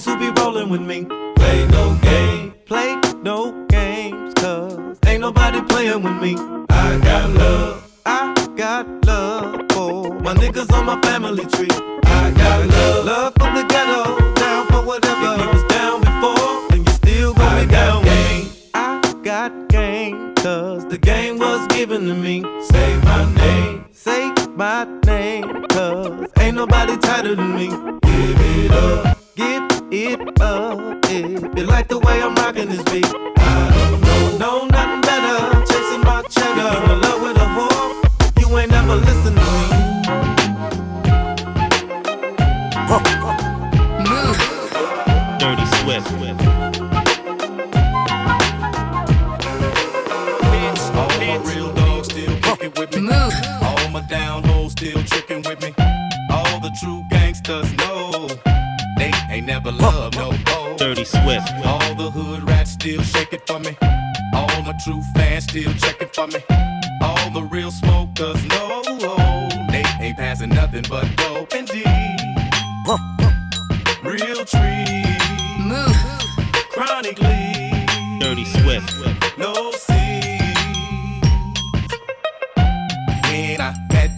[0.00, 0.29] Super.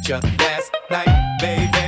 [0.08, 1.81] your last night, baby.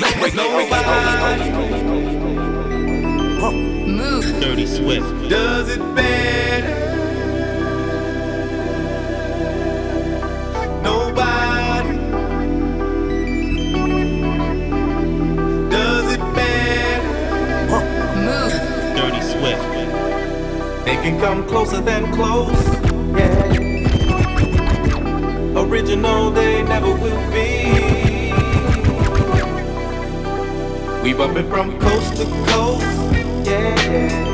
[0.00, 0.34] break,
[3.86, 4.24] Move.
[4.40, 5.28] Dirty Swift.
[5.28, 6.40] Does it better?
[20.90, 22.50] They can come closer than close.
[23.16, 23.54] Yeah.
[25.56, 27.09] Original, they never will.
[31.10, 32.86] We bumpin' from coast to coast,
[33.44, 34.30] yeah.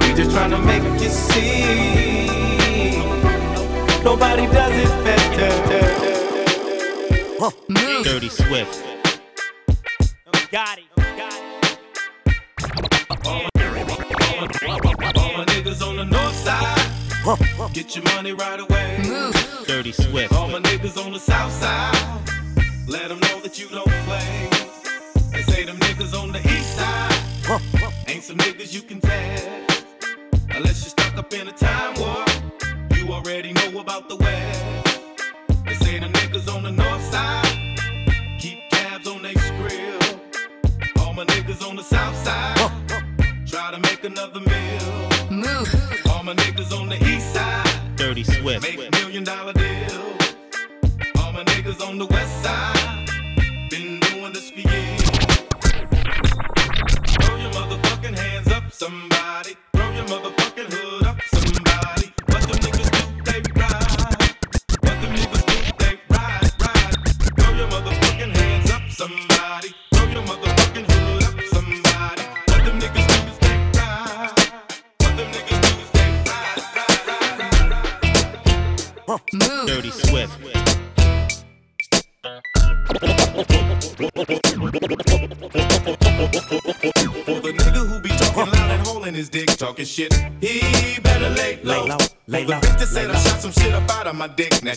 [0.00, 2.98] We just trying to make you see.
[4.04, 5.48] Nobody does it better.
[8.04, 8.84] Dirty Swift.
[10.52, 10.84] Got it.
[17.72, 19.00] Get your money right away.
[19.66, 20.34] Dirty Swift.
[20.34, 21.94] All my niggas on the south side.
[22.86, 24.55] Let them know that you don't play.
[33.80, 34.65] about the way.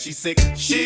[0.10, 0.40] she's sick.
[0.56, 0.79] She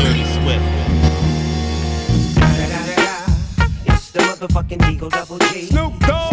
[0.00, 0.64] Dirty Swift.
[3.84, 5.66] It's the motherfucking Eagle Double G.
[5.66, 6.32] Snoop Dogg.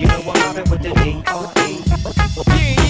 [0.00, 0.92] You know I'm mobbing with the
[2.46, 2.83] yeah, yeah.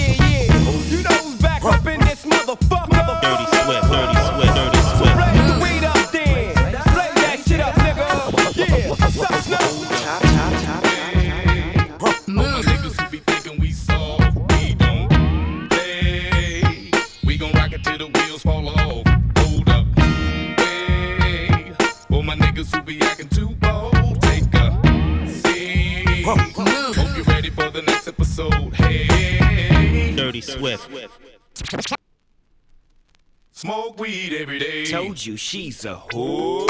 [35.25, 35.31] Day.
[35.31, 36.67] Told you she's a whore.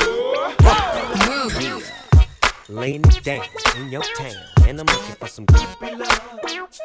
[2.70, 3.46] Laying it down
[3.78, 4.34] in your town,
[4.68, 6.40] and I'm looking for some creepy love.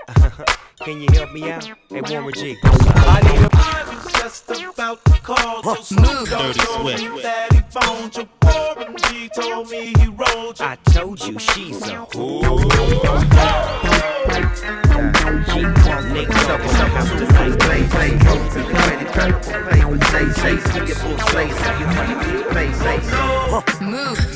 [0.80, 1.64] Can you help me out?
[1.64, 2.58] Hey, Warren G.
[2.62, 6.96] I need a I was just about to call till Snoop Dogg Dirty told me
[6.96, 7.22] Swift.
[7.22, 8.28] that he phoned you.
[8.42, 10.66] Warren G told me he rolled you.
[10.66, 12.70] I told you she's a whore.
[15.00, 17.60] Called niggas up in the house tonight.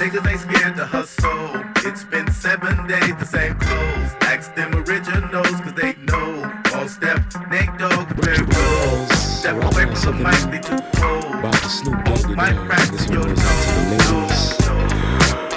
[0.05, 1.65] Niggas ain't scared to hustle.
[1.89, 4.11] It's been seven days, the same clothes.
[4.23, 6.53] Ask them originals, cause they know.
[6.75, 9.07] All step, Nate Dogg, very roll.
[9.09, 11.25] Step away from the mic, they too cold.
[11.25, 12.67] About the Snoop Might Dogg.
[12.67, 14.57] fracture This your one goes out to the ladies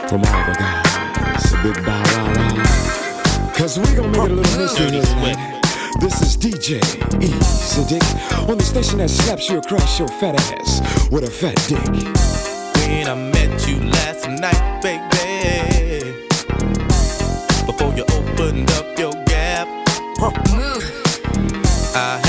[0.10, 1.54] from all the guys.
[1.54, 2.07] A big bow.
[3.68, 5.62] Cause we gon' make it a little mystery Dirty tonight.
[6.00, 6.80] This is DJ
[7.22, 11.54] Easy Dick on the station that slaps you across your fat ass with a fat
[11.68, 11.84] dick.
[12.88, 16.16] When I met you last night, baby.
[17.66, 19.68] Before you opened up your gap,
[21.94, 22.27] I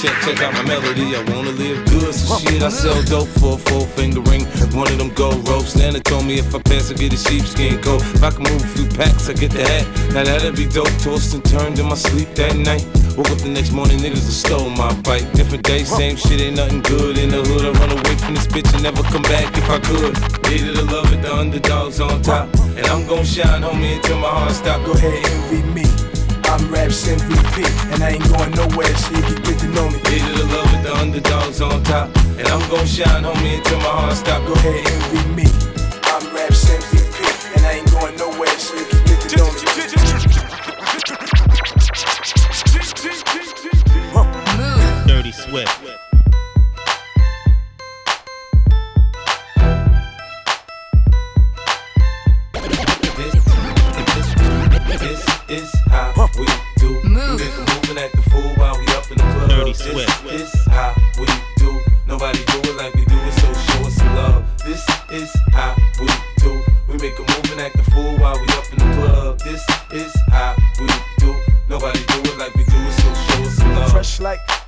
[0.00, 1.14] check, check out my melody.
[1.16, 4.44] I wanna live good, so shit, I sell dope for a four finger ring.
[4.72, 5.76] One of them gold ropes.
[5.76, 8.02] Nana told me if I pass, I get a sheepskin coat.
[8.14, 9.86] If I can move a few packs, I get the hat.
[10.14, 10.90] Now that'd be dope.
[11.02, 12.86] Tossed and turned in my sleep that night.
[13.16, 15.30] Woke up the next morning, niggas have stole my bike.
[15.32, 17.66] Different day, same shit, ain't nothing good in the hood.
[17.66, 20.14] I run away from this bitch and never come back if I could.
[20.48, 22.48] Needed to love it, the underdogs on top.
[22.76, 24.84] And I'm gon' shine, homie, until my heart stop.
[24.86, 26.09] Go ahead, envy me.
[26.50, 29.98] I'm Raps MVP, and I ain't going nowhere, so you can get to know me.
[30.10, 32.10] Needed to love with the underdogs on top.
[32.38, 34.44] And I'm gon' shine, homie, until my heart stop.
[34.48, 35.59] Go ahead, and envy me.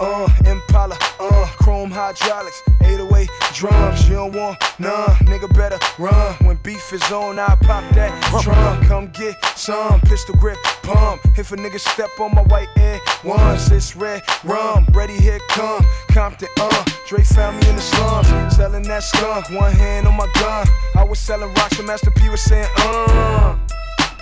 [0.02, 4.08] Uh, Impala, uh, chrome hydraulics, 808 drums.
[4.08, 6.34] You don't want none, nigga better run.
[6.46, 8.84] When beef is on, I pop that drum.
[8.84, 11.20] Come get some pistol grip pump.
[11.38, 14.86] If a nigga step on my white air ones, it's red rum.
[14.92, 16.84] Ready, here come Compton, uh.
[17.06, 19.48] Dre found me in the slums, selling that skunk.
[19.50, 20.66] One hand on my gun.
[20.96, 23.56] I was selling rocks, and Master P was saying, uh.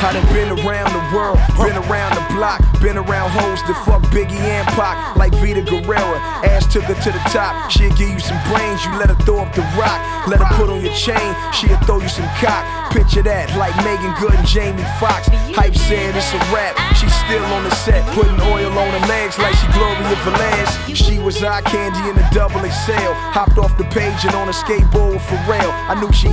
[0.00, 4.00] I done been around the world, been around the block, been around hoes that fuck
[4.08, 6.16] Biggie and Pac, like Vida Guerra.
[6.48, 9.44] Ass took her to the top, she'll give you some brains, you let her throw
[9.44, 10.00] up the rock.
[10.24, 12.64] Let her put on your chain, she'll throw you some cock.
[12.96, 15.28] Picture that, like Meagan Good and Jamie Foxx.
[15.52, 19.36] Hype said it's a rap, she's still on the set, putting oil on her legs
[19.36, 20.96] like she Gloria Velez.
[20.96, 24.56] She was eye candy in a double XL, hopped off the page and on a
[24.56, 25.68] skateboard with Pharrell.
[25.92, 26.32] I knew she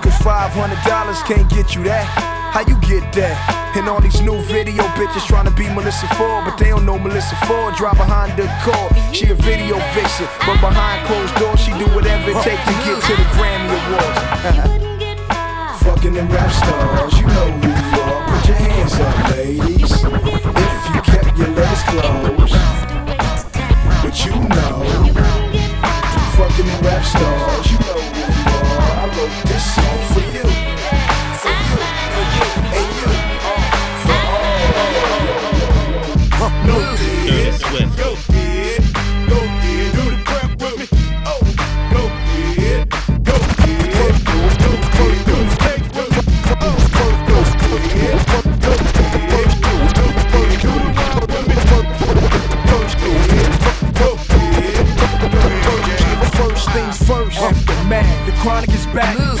[0.00, 2.43] Cause $500 can't get you that.
[2.54, 3.74] How you get that?
[3.74, 6.96] And all these new video bitches trying to be Melissa Ford, but they don't know
[6.96, 7.74] Melissa Ford.
[7.74, 8.94] Drive behind the car.
[9.10, 12.94] She a video vixen, but behind closed doors, she do whatever it takes to get
[12.94, 14.22] to the Grammy Awards.
[15.82, 18.22] Fucking them rap stars, you know who you are.
[18.22, 19.90] Put your hands up, ladies.
[19.90, 22.54] If you kept your legs closed,
[23.98, 24.78] but you know,
[26.38, 28.94] fucking them rap stars, you know who you are.
[29.02, 30.46] I wrote this song for you.
[37.74, 37.96] with.
[37.98, 38.78] Go get,
[39.28, 40.86] go get, do the crap with me.
[41.26, 41.42] Oh,
[41.90, 42.02] go
[42.54, 42.88] get,
[43.26, 46.22] go ahead, do do do do steak with me.
[46.62, 51.56] Oh, go go go ahead, go go go do do do the crap with me.
[53.98, 54.08] Go
[54.54, 54.86] ahead,
[55.66, 57.36] go ahead, first things first.
[57.42, 59.16] Off the mat, the chronic is back.
[59.16, 59.38] Mm.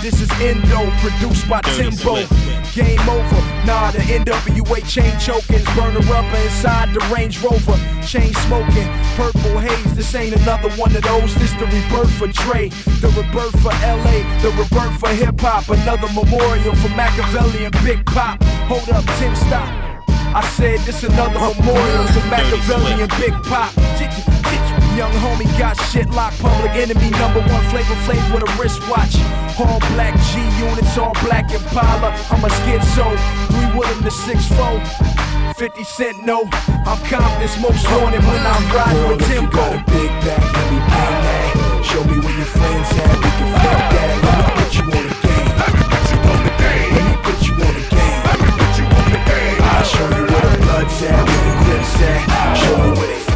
[0.00, 2.57] This is Endo, produced by Timbo.
[2.78, 3.42] Game over.
[3.66, 5.64] Nah, the NWA chain choking.
[5.74, 7.74] Burner rubber inside the Range Rover.
[8.06, 8.86] Chain smoking.
[9.18, 9.96] Purple haze.
[9.96, 11.34] This ain't another one of those.
[11.34, 12.68] This the rebirth for Dre.
[13.02, 14.22] The rebirth for LA.
[14.42, 15.68] The rebirth for hip hop.
[15.68, 18.40] Another memorial for Makaveli and Big Pop.
[18.70, 19.66] Hold up, Tim, stop.
[20.36, 23.74] I said this another memorial to Makaveli and Big Pop.
[24.98, 29.14] Young homie got shit locked, public enemy number one flavor flav with a wristwatch.
[29.54, 32.10] All black G units, all black Impala.
[32.34, 33.06] I'm a schizo,
[33.46, 34.82] three Willem the six four.
[35.54, 36.50] 50 Cent, no,
[36.82, 39.54] I'm Compton's most wanted when I'm riding Girl, with you Timbo.
[39.54, 41.84] got a big back, let me bang that.
[41.86, 44.10] Show me where your friends at, we can flip that.
[44.26, 45.46] Let me put you on the game.
[45.62, 46.90] Let me put you on the game.
[46.90, 48.18] Let me put you on the game.
[48.26, 49.58] Let me put you on the game.
[49.62, 52.54] I'll show you where the blood's at, where the grip's at.
[52.58, 53.27] Show you where they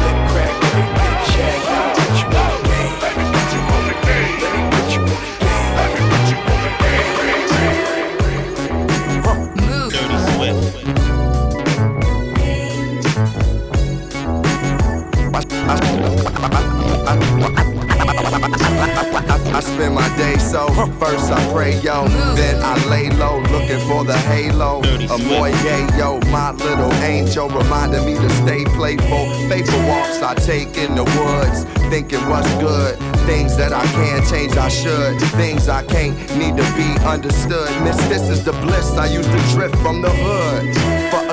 [19.53, 20.67] I spend my day so
[20.99, 24.79] first I pray yo, then I lay low looking for the halo.
[24.79, 29.25] A boy, yeah, yo, my little angel reminding me to stay playful.
[29.47, 32.97] Faithful walks I take in the woods, thinking what's good.
[33.27, 35.21] Things that I can't change, I should.
[35.37, 37.69] Things I can't need to be understood.
[37.83, 40.82] Miss, this is the bliss I used to drift from the hood.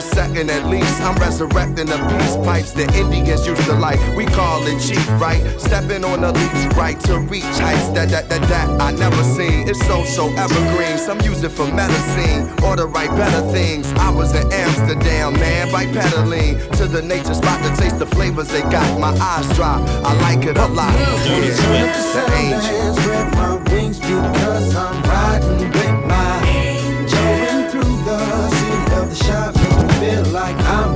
[0.00, 4.00] For a second at least, I'm resurrecting the peace pipes the Indians used to like.
[4.16, 5.42] We call it cheap, right?
[5.60, 9.68] Stepping on the leaps, right to reach heights that that that that I never seen.
[9.68, 10.96] It's so so evergreen.
[10.96, 13.92] Some use it for medicine or to write better things.
[13.92, 18.48] I was in Amsterdam, man, by pedaling to the nature spot to taste the flavors
[18.48, 18.88] they got.
[18.98, 19.82] My eyes drop.
[20.02, 20.96] I like it a lot.
[21.24, 22.14] Dirty Yeah, Swift.
[22.14, 22.94] the angel.
[22.96, 25.79] spread my wings because I'm riding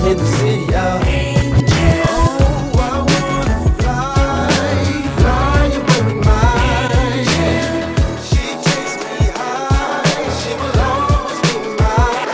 [0.06, 1.02] in the city of
[2.06, 4.48] Oh, I wanna fly,
[5.16, 6.44] fly away with my
[7.00, 7.72] angel.
[8.28, 10.04] She takes me high,
[10.38, 12.28] she will always be mine.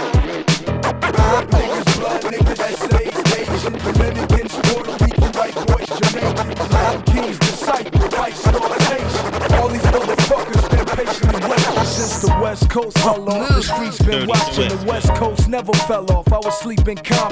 [1.52, 3.04] Niggas blood, niggas that say
[3.38, 8.42] Asian, Dominicans, Puerto Rican, white boys, Jamaican, Latin kings, disciples, vice
[8.90, 9.26] nation.
[9.54, 13.48] All these motherfuckers been patiently waiting since the West Coast fell off.
[13.48, 14.68] The streets been watching.
[14.70, 16.32] The West Coast never fell off.
[16.32, 17.29] I was sleeping Compton,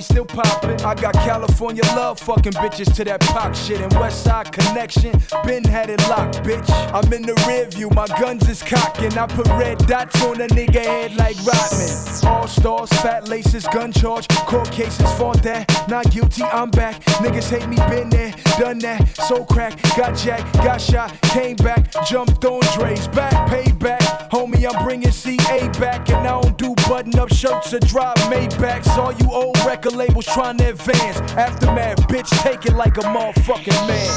[0.00, 0.80] still popping.
[0.82, 3.80] I got California love, fucking bitches to that pop shit.
[3.80, 5.12] And West Side connection,
[5.44, 6.68] been had it locked, bitch.
[6.92, 9.16] I'm in the rear view, my guns is cocking.
[9.16, 11.88] I put red dots on a nigga head like Rodman.
[12.24, 15.88] All stars, fat laces, gun charge, court cases, fought that.
[15.88, 17.02] Not guilty, I'm back.
[17.22, 19.08] Niggas hate me, been there, done that.
[19.28, 24.30] So crack, got jacked, got shot, came back, jumped on Dre's back, payback.
[24.30, 28.88] Homie, I'm bringing CA back, and I don't do button up shirts or drive Maybachs.
[28.96, 31.20] All you old record labels trying to advance.
[31.32, 34.08] Aftermath, bitch, take it like a motherfucking man.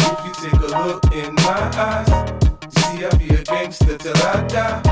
[0.00, 2.08] If you take a look in my eyes,
[2.74, 4.82] you see I be a gangster till I die.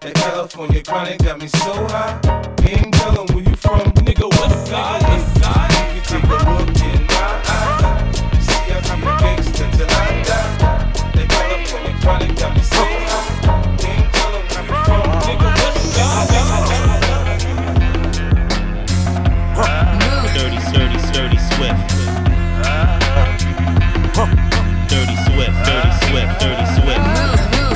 [0.00, 2.18] That California chronic got me so high.
[2.66, 4.28] Ain't tell 'em where you from, nigga.
[4.40, 5.02] West side.
[5.72, 9.90] If you take a look in my eyes, you see I be a gangster till
[9.90, 10.29] I die.
[24.10, 26.98] Dirty Swift, dirty Swift, dirty Swift.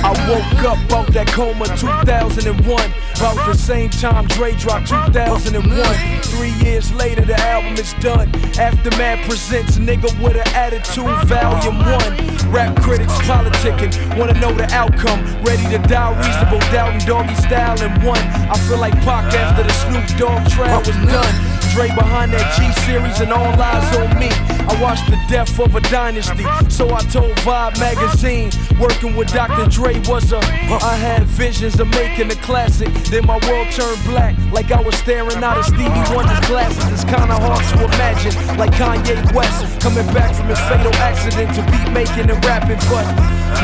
[0.03, 2.51] I woke up out that coma 2001.
[3.17, 5.63] About the same time Dre dropped 2001.
[6.23, 8.29] Three years later, the album is done.
[8.59, 12.51] Aftermath presents Nigga with an Attitude, Volume 1.
[12.51, 15.23] Rap critics politicking, wanna know the outcome.
[15.45, 18.19] Ready to die, reasonable doubt and doggy style in one.
[18.51, 21.54] I feel like Pac after the Snoop Dogg trial was done.
[21.75, 24.31] Dre behind that G series and all eyes on me.
[24.71, 28.55] I watched the death of a dynasty, so I told Vibe magazine.
[28.79, 29.67] Working with Dr.
[29.69, 30.39] Dre was a.
[30.39, 32.95] I had visions of making a classic.
[33.11, 36.87] Then my world turned black, like I was staring out of Stevie Wonder's glasses.
[36.95, 41.63] It's kinda hard to imagine, like Kanye West coming back from his fatal accident to
[41.75, 42.79] beat making and rapping.
[42.87, 43.07] But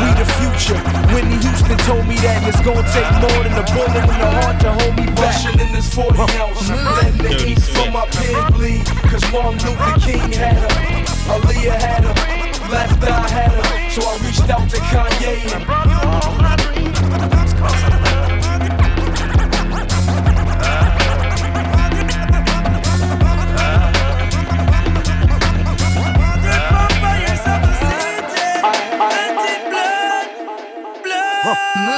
[0.02, 0.78] we the future.
[1.14, 4.58] Whitney Houston told me that, it's gonna take more than a bullet in the heart
[4.66, 5.30] to hold me back.
[5.30, 8.86] Rushing in this 40 ounce, letting the ink from Swift my pen bleed.
[9.10, 10.68] Cause Martin Luther King had her,
[11.32, 12.14] Aaliyah had her,
[12.70, 13.90] Left Eye had her.
[13.90, 15.60] So I reached out to Kanye.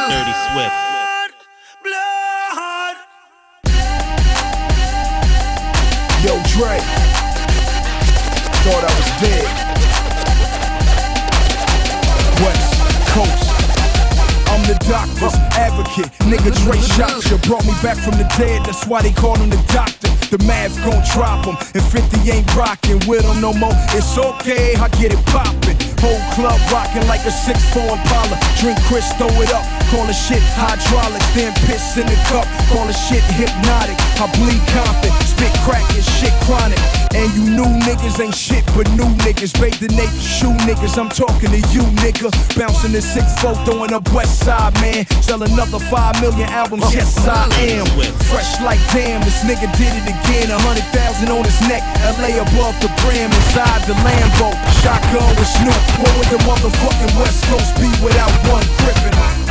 [0.09, 0.82] Dirty Swift.
[6.23, 6.79] Yo, Dre.
[8.63, 9.43] Thought I was dead.
[12.39, 12.79] West
[13.11, 13.51] Coast.
[14.47, 16.13] I'm the doctor's advocate.
[16.31, 17.39] Nigga Dre shot you.
[17.39, 18.65] Brought me back from the dead.
[18.65, 20.11] That's why they call him the doctor.
[20.31, 21.57] The math gon' drop him.
[21.75, 23.75] And 50 ain't rockin' with him no more.
[23.91, 25.92] It's okay, I get it poppin'.
[26.03, 28.35] Whole club rockin' like a 6'4 Impala.
[28.59, 29.63] Drink Chris, throw it up.
[29.87, 32.43] Call the shit hydraulic, Then piss in the cup.
[32.75, 33.95] Call the shit hypnotic.
[34.19, 35.15] I bleed Compton.
[35.23, 36.83] Spit crack and shit chronic.
[37.15, 39.55] And you new niggas ain't shit but new niggas.
[39.63, 40.99] Bathe the naked shoe niggas.
[40.99, 42.35] I'm talking to you, nigga.
[42.59, 45.07] Bouncing the six 6'4, throwing up West Side, man.
[45.23, 46.83] Sell another 5 million albums.
[46.91, 47.87] Yes, I am.
[48.27, 49.23] Fresh like damn.
[49.23, 50.51] This nigga did it again.
[50.51, 51.87] A hundred thousand on his neck.
[52.19, 53.31] LA above the brim.
[53.31, 54.51] Inside the Lambo.
[54.83, 55.92] Shotgun with Snoop.
[56.01, 59.42] What would the motherfucking West Coast be without one?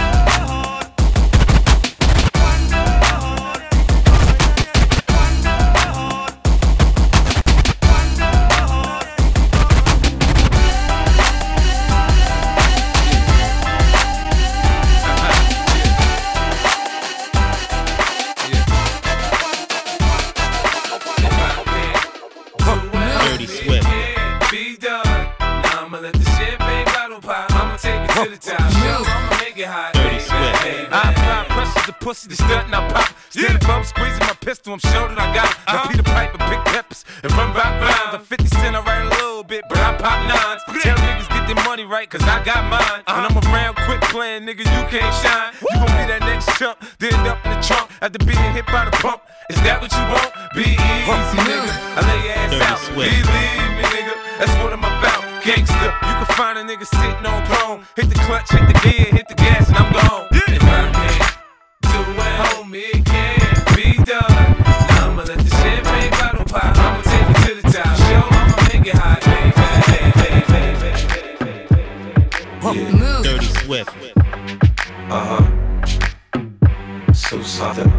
[32.12, 33.16] To pussy, the stunt and I pop.
[33.30, 35.58] Stand above, squeezing my pistol, I'm sure that I got it.
[35.68, 35.90] Now uh-huh.
[35.90, 38.12] Peter Piper, big peppers, and run rock rhymes.
[38.12, 38.36] I'm uh-huh.
[38.36, 40.62] 50 cent, I write a little bit, but I pop nines.
[40.84, 43.04] Tell niggas get their money right, cause I got mine.
[43.08, 43.54] When I'm uh-huh.
[43.54, 45.56] around quick playing, nigga, you can't shine.
[45.62, 48.66] You gon' be that next chump, then end up in the trunk after being hit
[48.68, 49.22] by the pump.
[49.50, 50.32] Is that what you want?
[50.56, 51.72] Be easy, nigga.
[51.96, 52.80] I lay your ass out.
[52.92, 54.14] Believe me, nigga.
[54.40, 55.22] That's what I'm about.
[55.44, 55.90] Gangster.
[56.06, 57.86] You can find a nigga sitting on throne.
[57.96, 59.01] Hit the clutch, hit the gear,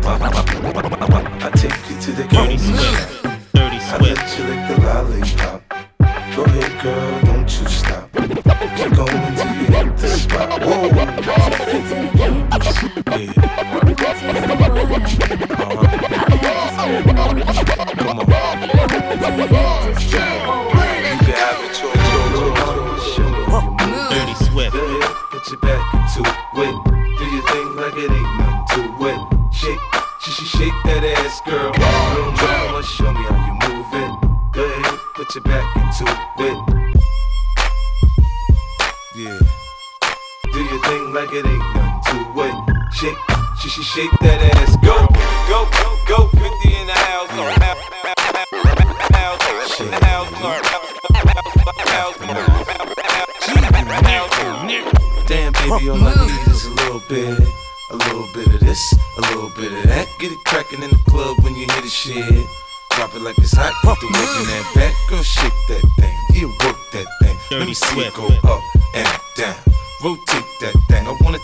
[0.04, 2.58] I take you to the Dirty.
[2.58, 3.22] Swift.
[3.54, 5.62] Dirty I let you lick the lollipop.
[6.34, 8.12] Go ahead, girl, don't you stop.
[8.12, 10.62] Keep going till you hit the spot.
[10.62, 10.88] Whoa.
[12.14, 12.42] Yeah.
[17.04, 17.38] Come on.
[20.12, 20.51] You
[31.32, 31.72] ass, girl.
[31.72, 34.12] Don't show me how you move it.
[34.52, 36.04] Go ahead, put your back into
[36.38, 36.58] it.
[39.16, 39.38] Yeah.
[40.52, 42.54] Do your thing like it ain't nothing to it.
[42.92, 43.18] Shake,
[43.60, 45.06] she sh- shake that ass, go,
[45.48, 46.28] go, go, go.
[46.28, 47.42] 50 in the house, go.
[55.28, 57.38] Damn, baby, all I need is a little bit,
[60.72, 62.46] It in the club when you hear the shit.
[62.96, 66.16] Drop it like it's hot, put the work in that back, girl, shake that thing,
[66.32, 67.36] yeah, work that thing.
[67.58, 68.62] Let me see it go up
[68.94, 69.56] and down.
[70.02, 70.41] Rotate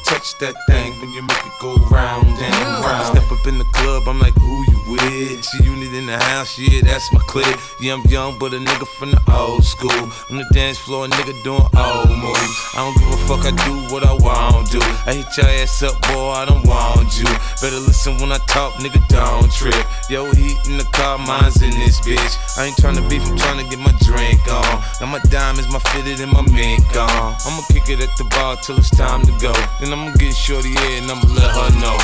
[0.05, 3.17] touch that thing when you make it go round and round.
[3.17, 5.43] Step up in the club, I'm like, who you with?
[5.43, 7.47] G unit in the house, yeah, that's my clique.
[7.81, 9.91] Yeah, I'm young, but a nigga from the old school.
[10.31, 12.55] On the dance floor, a nigga doing old moves.
[12.75, 14.81] I don't give a fuck, I do what I want to.
[15.07, 17.29] I hit your ass up, boy, I don't want you.
[17.61, 19.87] Better listen when I talk, nigga, don't trip.
[20.11, 22.59] Yo, heat in the car, mine's in this bitch.
[22.59, 24.83] I ain't tryna beef, I'm tryna get my drink on.
[25.01, 27.37] Now my diamonds, my fitted, and my mink on.
[27.47, 29.53] I'ma kick it at the bar till it's time to go.
[29.81, 31.96] Then I'ma get shorty in and I'ma let her know.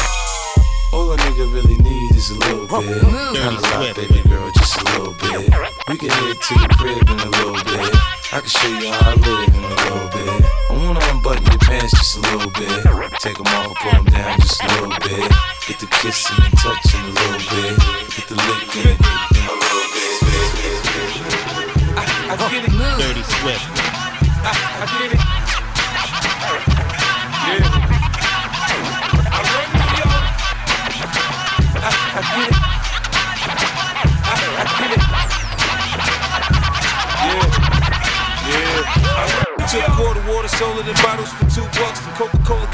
[0.92, 3.02] All a nigga really need is a little bit.
[3.02, 5.52] Not a lot, baby girl, just a little bit.
[5.88, 7.90] We can head to the crib in a little bit.
[8.32, 10.44] I can show you how I live in a little bit.
[10.70, 13.20] I wanna unbutton your pants just a little bit.
[13.20, 15.28] Take them off, pull them down just a little bit.
[15.68, 17.74] Get the kissing and touching a little bit.
[18.16, 20.24] Get the licking in a little bit.
[22.00, 22.72] I, I get it.
[22.96, 23.66] Dirty Swift.
[24.40, 25.23] I, I get it.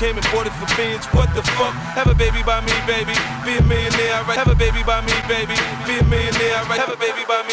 [0.00, 1.04] Came and bought it for beans.
[1.12, 1.76] What the fuck?
[1.92, 3.12] Have a baby by me, baby.
[3.44, 4.40] Be a millionaire, right?
[4.40, 5.52] Have a baby by me, baby.
[5.84, 6.80] Be a millionaire, right?
[6.80, 7.49] Have a baby by me,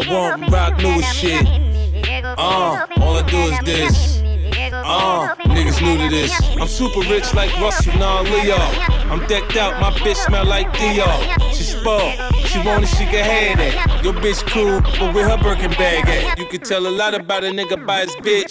[0.00, 1.46] I want, rock new shit.
[2.24, 4.22] Uh, all I do is this.
[4.72, 6.32] Uh, niggas new to this.
[6.58, 8.56] I'm super rich like Russell, non Leo.
[9.10, 11.04] I'm decked out, my bitch smell like Dio.
[11.52, 12.14] She spoiled,
[12.46, 14.04] she wanted, she can have it.
[14.04, 16.38] Your bitch cool, but with her Birkin bag at?
[16.38, 18.50] You could tell a lot about a nigga by his bitch.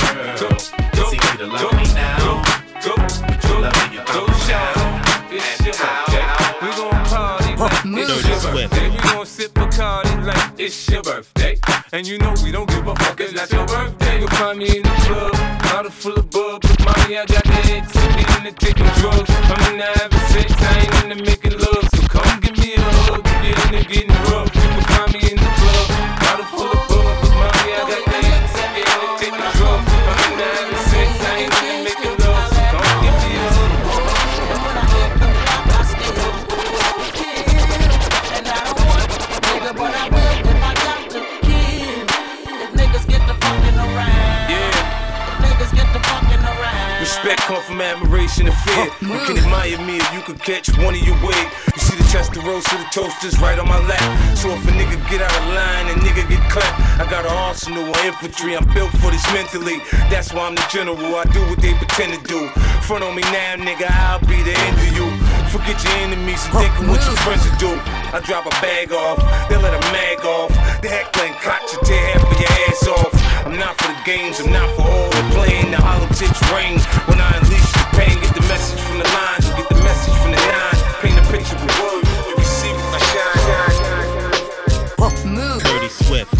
[10.61, 11.57] It's your birthday.
[11.91, 14.19] And you know we don't give a fuck, it's not your birthday.
[14.19, 15.31] You'll find me in the club,
[15.63, 16.61] bottle full of bub.
[16.61, 19.29] But mommy, I got the head tippy in the taking drugs.
[19.29, 21.50] I'm in the having sex, I ain't into making
[48.21, 48.85] admiration and fear.
[48.85, 51.41] Oh, you can admire me if you could catch one of your way.
[51.73, 54.37] You see the chest, the roast, of the toasters right on my lap.
[54.37, 57.31] So if a nigga get out of line and nigga get clapped, I got an
[57.31, 58.55] arsenal of infantry.
[58.55, 59.81] I'm built for this mentally.
[60.09, 60.97] That's why I'm the general.
[61.15, 62.49] I do what they pretend to do.
[62.85, 65.07] Front on me now, nigga, I'll be the end of you.
[65.49, 67.73] Forget your enemies and think of what your friends will do.
[68.13, 70.51] I drop a bag off, they let a mag off.
[70.81, 73.13] The Heckler & Koch should tear half of your ass off.
[73.45, 75.71] I'm not for the games, I'm not for all the playing.
[75.71, 77.31] The hollow tips ring when I
[77.97, 78.15] pain.
[78.21, 80.79] Get the message from the lines, and get the message from the nine.
[81.01, 83.39] Paint a picture with words, you can see my shine.
[85.63, 86.33] Dirty Swift.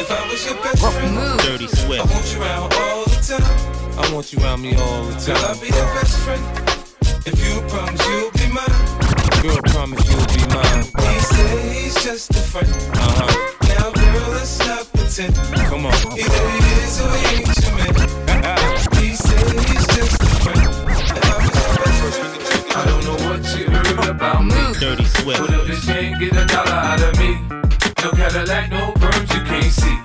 [0.00, 2.12] If I was your best friend, Dirty I Swift.
[2.12, 3.98] want you around all the time.
[3.98, 5.34] I want you around me all the time.
[5.34, 6.42] Girl, I'll be your best friend.
[7.26, 9.42] If you promise you'll be mine.
[9.42, 10.84] Girl, promise you'll be mine.
[10.84, 12.68] He said he's just a friend.
[12.68, 13.32] Uh huh.
[13.68, 15.34] Now, girl, let's not pretend.
[15.68, 15.94] Come on.
[16.16, 17.94] Either he is or he ain't your man.
[19.00, 20.58] he said he's just a friend.
[20.58, 24.60] I was your best friend, I don't know what you heard about me.
[24.80, 25.40] Dirty Swift.
[25.40, 27.30] But a bitch can't get a dollar out of me.
[28.02, 29.98] No Cadillac, no perms you can't see.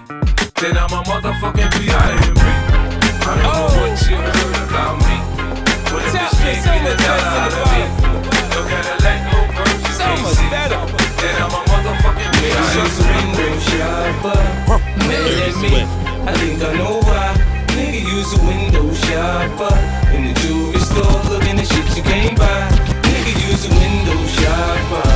[0.62, 1.93] Then I'm a motherfucking.
[16.26, 17.36] I think I know why.
[17.76, 19.76] Nigga use a window shopper.
[20.16, 22.70] In the jewelry store looking at shit you can't buy.
[23.04, 25.13] Nigga use a window shopper.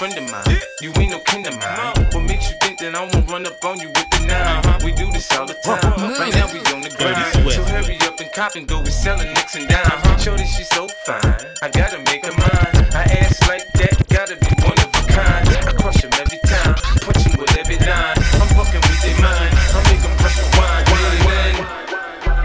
[0.00, 0.56] Friend of mine.
[0.80, 1.92] You ain't no kin of mine.
[2.16, 4.64] What makes you think that I won't run up on you with the nine?
[4.80, 5.76] We do this all the time.
[6.16, 7.52] Right now we on the grind.
[7.52, 8.80] So hurry up and cop and go.
[8.80, 10.24] We selling nicks and dimes.
[10.24, 11.36] Shorty, she's so fine.
[11.60, 12.88] I gotta make her mine.
[12.96, 15.44] I ass like that, gotta be one of a kind.
[15.68, 16.74] I crush 'em every time.
[17.04, 18.16] Punch 'em with every line.
[18.40, 19.52] I'm fucking with their mind.
[19.76, 20.84] I make 'em brush the wine.
[21.28, 21.60] Wine,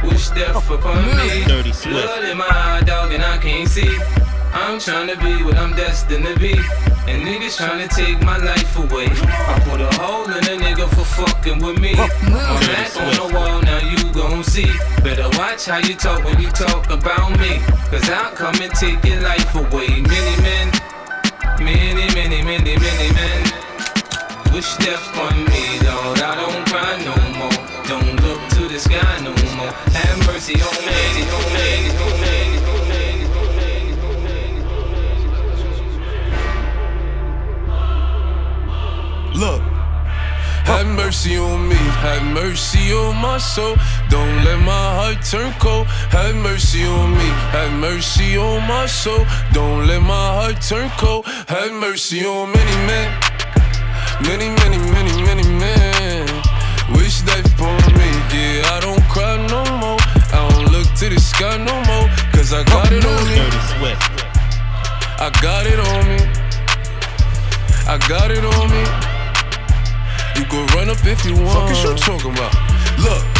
[0.03, 1.47] Wish death upon me.
[1.47, 2.03] Dirty Swift.
[2.03, 3.95] Blood in my eye, dog, and I can't see.
[4.55, 6.53] I'm trying to be what I'm destined to be.
[7.07, 9.07] And niggas trying to take my life away.
[9.11, 11.91] I put a hole in a nigga for fucking with me.
[11.91, 14.71] I'm back on the wall, now you gon' see.
[15.03, 17.59] Better watch how you talk when you talk about me.
[17.91, 19.89] Cause I'll come and take your life away.
[20.01, 20.71] Many men,
[21.59, 23.43] many, many, many, many men.
[24.55, 25.74] Wish death on me,
[40.95, 43.75] mercy on me, have mercy on my soul.
[44.09, 45.87] Don't let my heart turn cold.
[46.15, 49.25] Have mercy on me, have mercy on my soul.
[49.53, 51.25] Don't let my heart turn cold.
[51.47, 53.07] Have mercy on many men,
[54.23, 56.27] many, many, many, many men.
[56.95, 58.75] Wish death upon me, yeah.
[58.75, 59.99] I don't cry no more.
[60.33, 63.39] I don't look to the sky no more, cause I got it on me.
[65.17, 66.19] I got it on me.
[67.87, 69.14] I got it on me.
[70.37, 71.69] You can run up if you want.
[71.69, 72.53] Fuck is you talking about?
[72.99, 73.34] Look.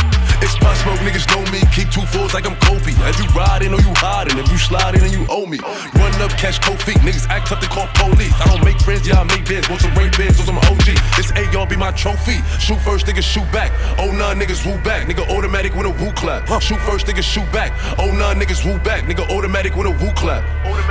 [0.46, 0.54] It's
[0.86, 1.62] Smoke, niggas know me.
[1.74, 2.94] Keep two fours like I'm Kobe.
[3.02, 5.58] As you riding or you hiding, if you sliding and you owe me.
[5.98, 6.98] Run up, catch cold feet.
[6.98, 8.34] Niggas act tough, they call police.
[8.40, 9.68] I don't make friends, yeah, I make bands.
[9.68, 10.86] Want some rain bands, or some OG.
[11.18, 12.38] This AR be my trophy.
[12.60, 13.72] Shoot first, niggas shoot back.
[13.98, 15.08] Oh nine niggas woo back.
[15.08, 16.46] Nigga automatic with a woo clap.
[16.62, 17.74] Shoot first, niggas shoot back.
[17.98, 19.06] Oh nine niggas woo back.
[19.06, 20.44] Nigga automatic with a woo clap.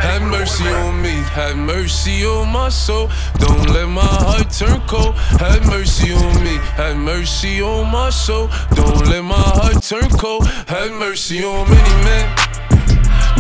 [0.03, 3.09] Have mercy on me, have mercy on my soul.
[3.39, 5.15] Don't let my heart turn cold.
[5.39, 8.49] Have mercy on me, have mercy on my soul.
[8.75, 10.47] Don't let my heart turn cold.
[10.69, 12.27] Have mercy on many men,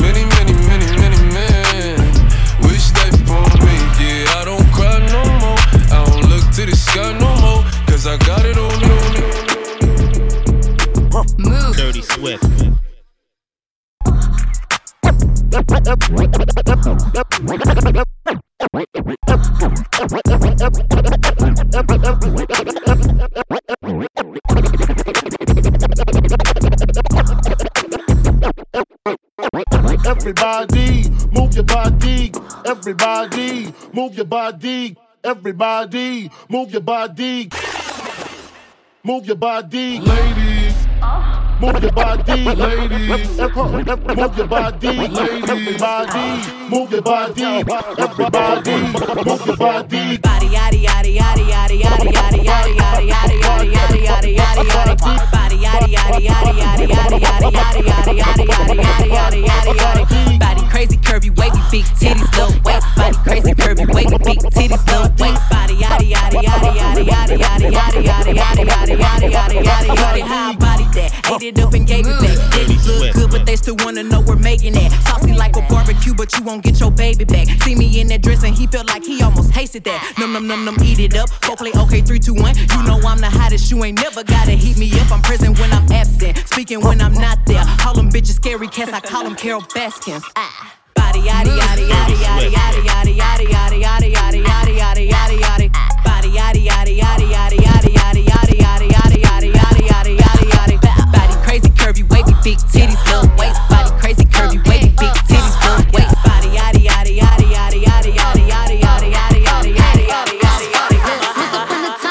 [0.00, 0.63] many, many, many,
[32.64, 34.96] Everybody, move your body.
[35.22, 37.50] Everybody, move your body.
[39.02, 40.74] Move your body, ladies.
[41.60, 43.38] Move your body, ladies.
[43.38, 45.50] Move your body, ladies.
[45.50, 46.26] Everybody,
[46.70, 47.44] move your body.
[47.98, 48.76] Everybody,
[49.24, 50.16] move your body.
[50.18, 55.26] Body yaddy yaddy yaddy yaddy yaddy yaddy yaddy yaddy yaddy yaddy yaddy yaddy yaddy yaddy
[55.32, 60.38] body yaddy yaddy yaddy yaddy yaddy yaddy yaddy yaddy yaddy yaddy yaddy yaddy yaddy yaddy
[60.40, 65.08] body crazy curvy wavy big titties little waist body crazy curvy wavy big titties little
[65.22, 69.94] waist body yaddy yaddy yaddy yaddy yaddy yaddy yaddy yaddy yaddy yaddy yaddy yaddy yaddy
[69.94, 73.30] yaddy how I body that ate it up and gave it back Didn't look good
[73.30, 76.64] but they still wanna know we're making it saucy like a barbecue but you won't
[76.64, 79.52] get your baby back see me in that dress and he felt like he almost
[79.54, 82.56] tasted that num num num num eat it up go play okay three two one
[82.56, 85.72] you know I'm the hottest you ain't never gotta heat me up I'm present when
[85.72, 89.36] I'm absent speaking when I'm not there call them bitches scary cats I call them
[89.36, 90.63] Carole Baskins ah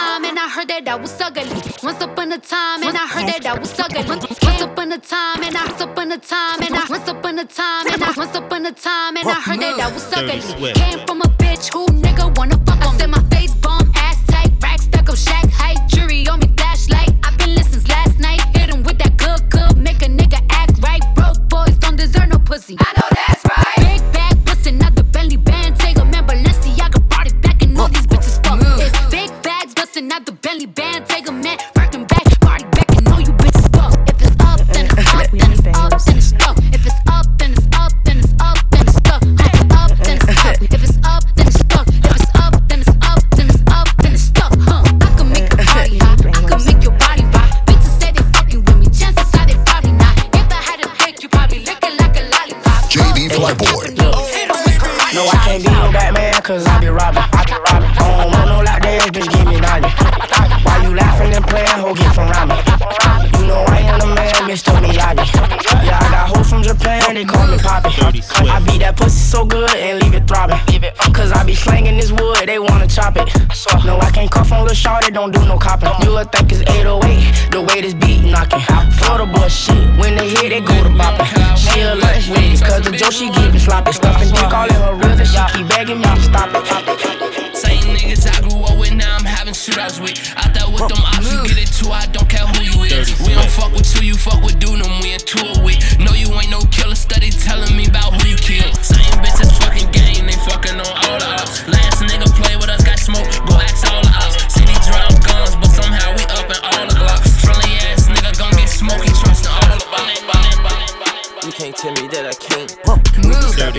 [0.04, 1.44] time and I heard that I was ugly.
[1.84, 4.04] Once upon a time and I heard that I was ugly.
[6.90, 9.92] Once upon a time and I once upon the time, and I heard that I
[9.92, 10.74] was ugly.
[10.74, 11.22] Came from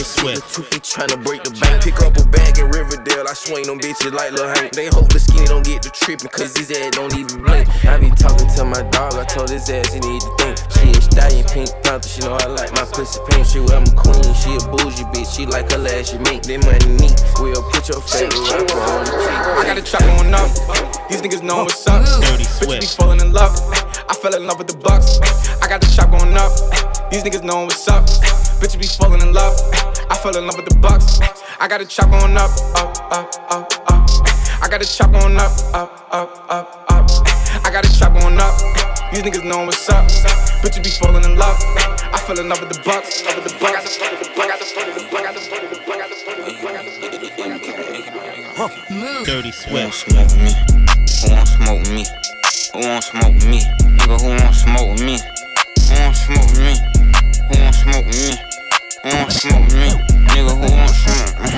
[0.04, 0.44] Swift.
[0.54, 1.82] The tooth tryna break the bank.
[1.82, 3.24] Pick up a bag in Riverdale.
[3.24, 4.72] I swing them bitches like Lil Hank.
[4.72, 7.68] They hope the skinny don't get the trippin', cause his ass don't even blink.
[7.84, 9.16] I be talking to my dog.
[9.16, 10.56] I told his ass he need to think.
[10.76, 12.08] She a stallion pink panther.
[12.08, 13.48] She know I like my pussy pink.
[13.48, 14.28] She well, I'm a queen.
[14.36, 15.28] She a bougie bitch.
[15.32, 16.44] She like her last you mink.
[16.44, 17.16] Then money neat.
[17.40, 19.44] We'll put your favorite rapper on the tape.
[19.56, 20.52] I got a chop going up.
[21.08, 22.04] These niggas know what's up.
[22.04, 23.56] Bitches be falling in love.
[24.08, 25.18] I fell in love with the bucks.
[25.62, 26.52] I got the chop going up.
[27.10, 28.04] These niggas know what's up.
[28.60, 29.58] Bitches be falling in love.
[30.10, 31.20] I fell in love with the bucks.
[31.60, 34.10] I got a chop going up, up, up, up, up.
[34.60, 37.08] I got a chop going up, up, up, up, up.
[37.64, 38.54] I got a chop going up.
[39.12, 40.06] These niggas know what's up.
[40.60, 41.56] Bitches be falling in love.
[42.12, 43.24] I fell in love with the bucks.
[43.24, 43.64] Love with the bucks.
[43.64, 43.90] I got the
[44.40, 44.66] I got the
[45.12, 45.40] I got the
[45.92, 46.14] I got the
[49.24, 49.68] Dirty Swift.
[49.68, 50.52] Who won't smoke me?
[51.22, 52.04] Who won't smoke me?
[52.74, 53.62] Who won't smoke me?
[54.02, 55.14] Nigga, who won't smoke me?
[55.86, 56.74] Who won't smoke me?
[57.46, 58.34] Who won't smoke me?
[58.98, 59.94] Who won't smoke me?
[60.34, 61.54] Nigga, who won't smoke me?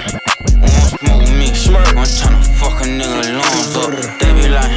[0.60, 1.48] Who won't smoke me?
[1.96, 3.96] I'm tryna fuck a nigga lungs up.
[4.20, 4.68] They be like,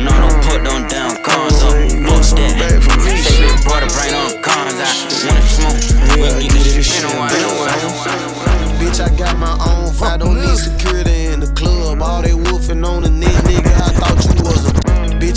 [0.00, 1.76] no, don't put them damn guns up.
[2.08, 2.80] Bust that.
[3.20, 4.96] Say big brother, bring them guns out.
[5.28, 5.76] Wanna smoke?
[6.16, 7.28] We get this shit in a while.
[8.80, 12.00] Bitch, I got my own fight, don't need security in the club.
[12.00, 13.10] All they wolfing on the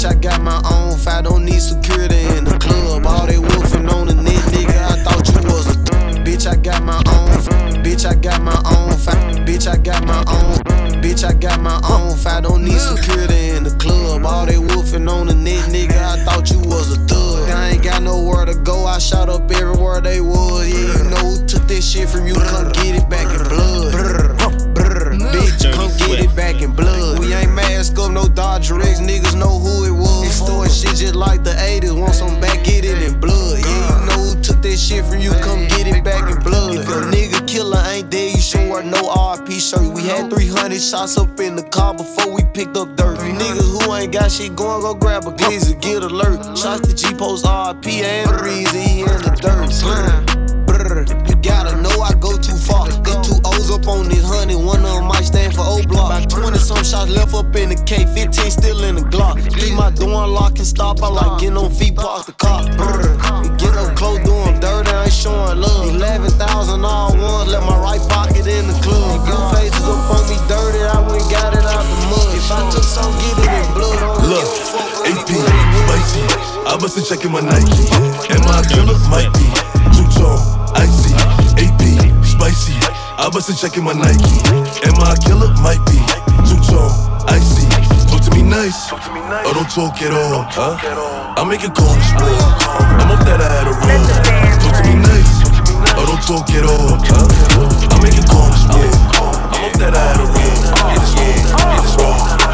[0.08, 3.06] I got my own fight, don't need security in the club.
[3.06, 6.24] All they wolfing on the net, nigga, I thought you was a thug.
[6.24, 6.48] bitch.
[6.48, 10.56] I got my own, bitch, I got my own fight, bitch, I got my own,
[11.04, 14.26] bitch, I got my own fight, don't need security in the club.
[14.26, 17.50] All they wolfing on the net, nigga, I thought you was a thug.
[17.50, 20.70] I ain't got nowhere to go, I shot up everywhere they was.
[20.70, 23.92] Yeah, you know who took this shit from you, come get it back in blood.
[23.92, 24.36] Brr,
[24.74, 27.20] brr, bitch, come get it back in blood.
[27.20, 28.82] We ain't mask up, no Dodger
[31.68, 33.60] 80s, want some back, get it in blood.
[33.60, 36.76] Yeah, you know who took that shit from you, come get it back in blood.
[36.76, 39.94] If your nigga killer ain't dead, you should wear no RP shirt.
[39.94, 43.20] We had 300 shots up in the car before we picked up dirt.
[43.20, 46.40] You niggas who ain't got shit going, go grab a glizzy, get alert.
[46.58, 48.30] Shots to G Post RP and
[48.72, 49.68] he in the dirt.
[49.84, 50.24] Brr,
[50.66, 51.28] brr.
[51.28, 52.88] You gotta know I go too far.
[53.04, 56.12] Get two O's up on this honey, one of them might stand for O block.
[56.12, 59.36] About 20 some shots left up in the K, 15 still in the Glock.
[59.60, 61.02] Leave my door unlocked and stop.
[61.04, 62.64] I like getting on feet, park the car.
[62.78, 63.18] Brr.
[63.58, 65.90] Get up close, do 'em dirty, I ain't showing love.
[65.90, 69.26] 11,000 all ones, left my right pocket in the club.
[69.26, 72.30] Blue faces up on me dirty, I went got it out the mud.
[72.36, 74.00] If I took some, get it in blood.
[74.32, 74.48] Look.
[75.08, 76.22] AP, spicy.
[76.68, 77.88] I bust a check in my Nike.
[78.32, 78.98] Am I a killer?
[79.10, 79.46] Might be.
[79.96, 80.57] Two tone, icy.
[80.57, 80.57] AP, spicy.
[83.18, 84.46] I bust a check in my Nike.
[84.86, 85.50] Am I a killer?
[85.66, 85.98] Might be.
[86.46, 86.94] Too tone,
[87.26, 87.66] icy.
[88.06, 88.94] Talk to me nice.
[88.94, 90.78] Or oh, oh, don't talk at all, huh?
[91.36, 92.30] I make it cold sport.
[92.30, 94.06] I'm off that I had a roll.
[94.62, 95.34] Talk to me nice.
[95.98, 97.90] Or don't talk at all, huh?
[97.90, 98.94] I make it cold sport.
[99.50, 100.62] I'm off that I had a roll.
[100.94, 101.34] It is wrong.
[101.34, 101.74] It is wrong.
[101.74, 102.47] It is wrong.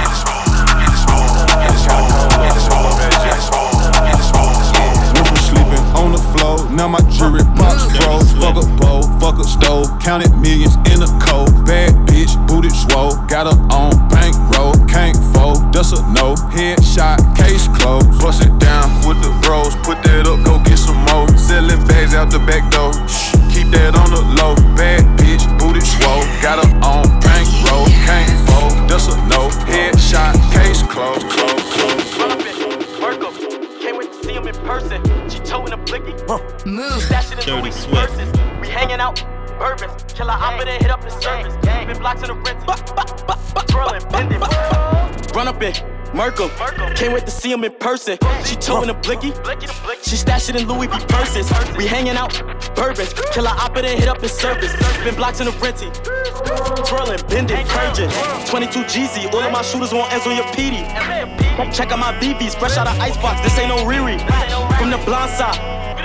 [6.75, 8.31] Now my jewelry box froze.
[8.33, 11.53] Fuck a bowl, fuck a stove, counted millions in a cold.
[11.65, 16.35] Bad bitch, booted swole, got her on bankroll, can't fold, that's a no.
[16.53, 20.99] Headshot, case closed, bust it down with the bros, put that up, go get some
[21.09, 21.27] more.
[21.37, 22.91] Selling bags out the back door,
[23.53, 24.55] keep that on the low.
[24.75, 28.52] Bad bitch, booted swole, got her on bankroll, can't fold,
[42.21, 43.63] Been in the rental.
[43.67, 44.39] Twirling, bending.
[45.33, 45.73] Run up in.
[46.13, 46.49] Merkel.
[46.95, 48.17] Can't wait to see him in person.
[48.45, 49.31] She toting a blicky.
[50.03, 51.51] She stashing in Louis V purses.
[51.75, 52.33] We hanging out.
[52.75, 53.13] Bourbons.
[53.33, 54.71] Kill her op and then hit up the service.
[55.03, 55.89] Been blocks in the rental.
[56.85, 58.09] Twirling, bending, purging.
[58.45, 59.33] 22 GZ.
[59.33, 60.85] All of my shooters want ends on your PD.
[61.73, 63.41] Check out my VVs, fresh out of icebox.
[63.41, 64.19] This ain't no Riri.
[64.77, 65.57] From the blind side.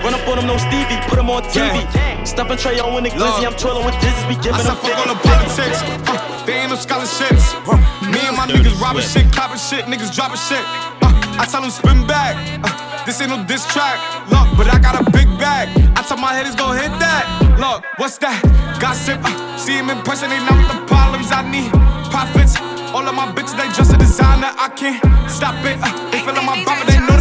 [0.02, 0.96] Run up on them, no Stevie.
[1.08, 1.84] Put them on TV.
[2.28, 3.48] Stuffing Trey on the glizzy.
[3.48, 4.28] I'm twirling with dizzies.
[4.28, 5.80] We giving them fuck all the politics.
[6.04, 7.56] Uh, they ain't no scholarships.
[7.64, 7.80] Uh,
[8.12, 10.60] me and my niggas robbing shit, copping shit, niggas dropping shit.
[11.00, 12.36] Uh, I tell them spin back.
[12.62, 12.68] Uh,
[13.06, 13.96] this ain't no diss track.
[14.28, 15.72] Look, but I got a big bag.
[15.96, 17.24] I tell my haters gon' hit that.
[17.56, 18.36] Look, what's that?
[18.78, 19.18] Gossip.
[19.24, 21.72] Uh, see him in person, they know the problems I need.
[22.12, 22.60] Profits.
[22.92, 24.52] All of my bitches, they just a designer.
[24.52, 25.00] I can't
[25.30, 25.80] stop it.
[25.80, 27.17] Uh, they feelin' my bopper, they know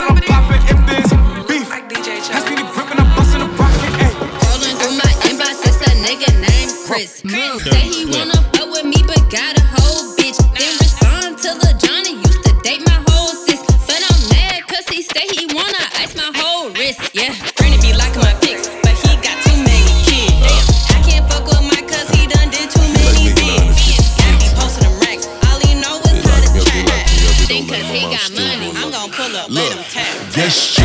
[6.17, 7.21] nigga Chris.
[7.21, 7.63] Chris.
[7.63, 10.37] Say he wanna fuck with me, but got a whole bitch.
[10.57, 13.61] Then respond to the Johnny, used to date my whole sis.
[13.85, 16.99] But I'm mad, cause he say he wanna ice my whole wrist.
[17.13, 20.41] Yeah, Brandon be liking my pics, but he got too many kids.
[20.41, 20.65] Damn,
[20.95, 23.77] I can't fuck with my cuz he done did too many things.
[24.23, 27.05] I be posted them racks, all he know is how to chat.
[27.47, 30.07] Think he got money, I'm gonna pull up, let him tap.
[30.35, 30.75] Yes,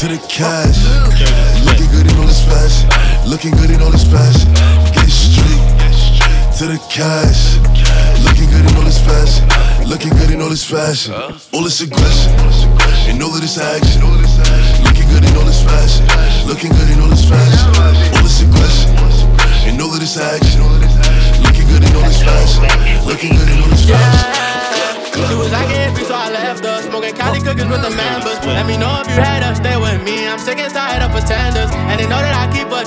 [0.00, 0.78] to the cash.
[1.66, 2.87] Looking good in all this.
[3.28, 4.52] Looking good in all this fashion.
[4.94, 5.60] Get street
[6.58, 7.58] to the cash.
[8.24, 9.46] Looking good in all this fashion.
[9.86, 11.12] Looking good in all this fashion.
[11.52, 12.32] All this aggression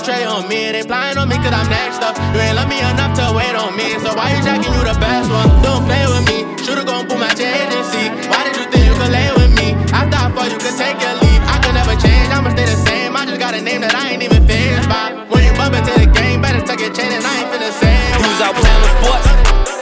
[0.02, 0.74] tray on me.
[0.74, 2.18] They flying on me cause I'm next up.
[2.34, 3.94] You ain't love me enough to wait on me.
[4.02, 5.46] So why you jacking you the best one?
[5.62, 6.42] Don't play with me.
[6.66, 8.10] Should've gone pull my agency.
[8.26, 9.78] Why did you think you could lay with me?
[9.94, 11.42] After I thought you could take your leave.
[11.46, 13.14] I could never change, I'ma stay the same.
[13.14, 15.14] I just got a name that I ain't even phased by.
[15.30, 17.94] When you bump into the game, better tuck your chain and I ain't finna say.
[18.18, 19.28] Was out playing sports.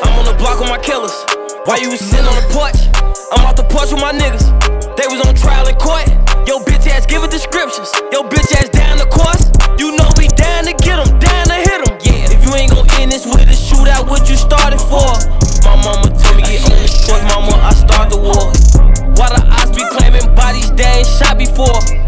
[0.05, 1.17] I'm on the block with my killers.
[1.65, 2.77] Why you sitting on the porch?
[3.33, 4.45] I'm off the porch with my niggas.
[5.01, 6.05] They was on trial in court.
[6.45, 7.89] Yo, bitch ass give giving descriptions.
[8.13, 9.49] Yo, bitch ass down the course.
[9.81, 10.10] You know
[10.61, 11.99] down to get 'em, down to hit 'em.
[12.03, 15.09] Yeah, if you ain't gon' end this with a shootout, what you started for?
[15.65, 18.53] My mama told me get on the court, mama, I start the war.
[19.17, 22.00] Why the ops be claiming bodies they ain't shot before?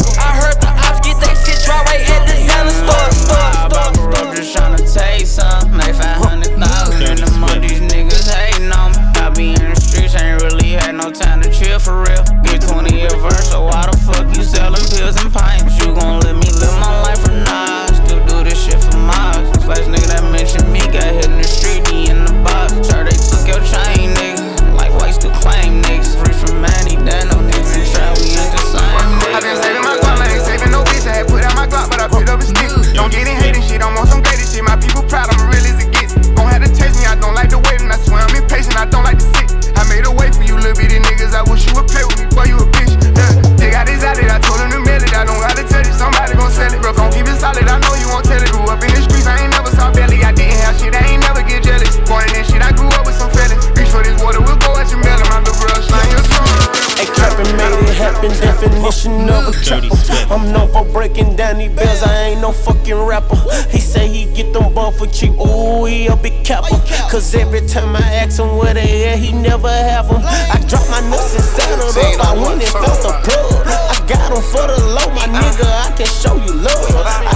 [61.33, 63.37] Breaking down these bells, I ain't no fucking rapper.
[63.70, 66.76] He say he get them bum for cheap, ooh, he a big capper.
[67.11, 70.22] Cause every time I ask him where they at, he never have them.
[70.24, 73.66] I drop my nuts and settled up, I win and felt the plug.
[73.66, 77.32] I got them for the low, my nigga, I can show you love.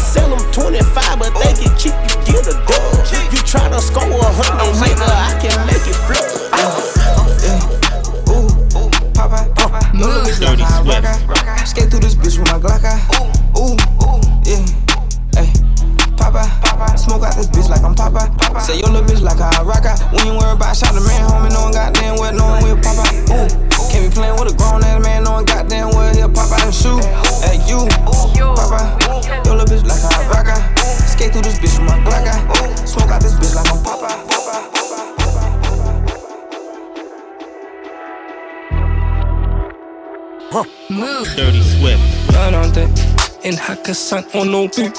[43.47, 44.91] In Hakkasan on Nobu.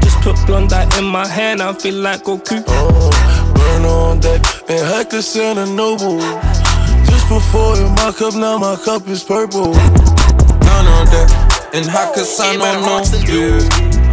[0.00, 2.62] Just put blonde eye in my hand, I feel like Goku.
[2.68, 3.10] Oh,
[3.56, 4.40] burn on deck
[4.70, 6.20] and hack the Santa Noble.
[7.10, 9.72] Just before in my cup, now my cup is purple.
[10.62, 11.28] Burn on deck
[11.74, 13.58] and Hakkasan on no view.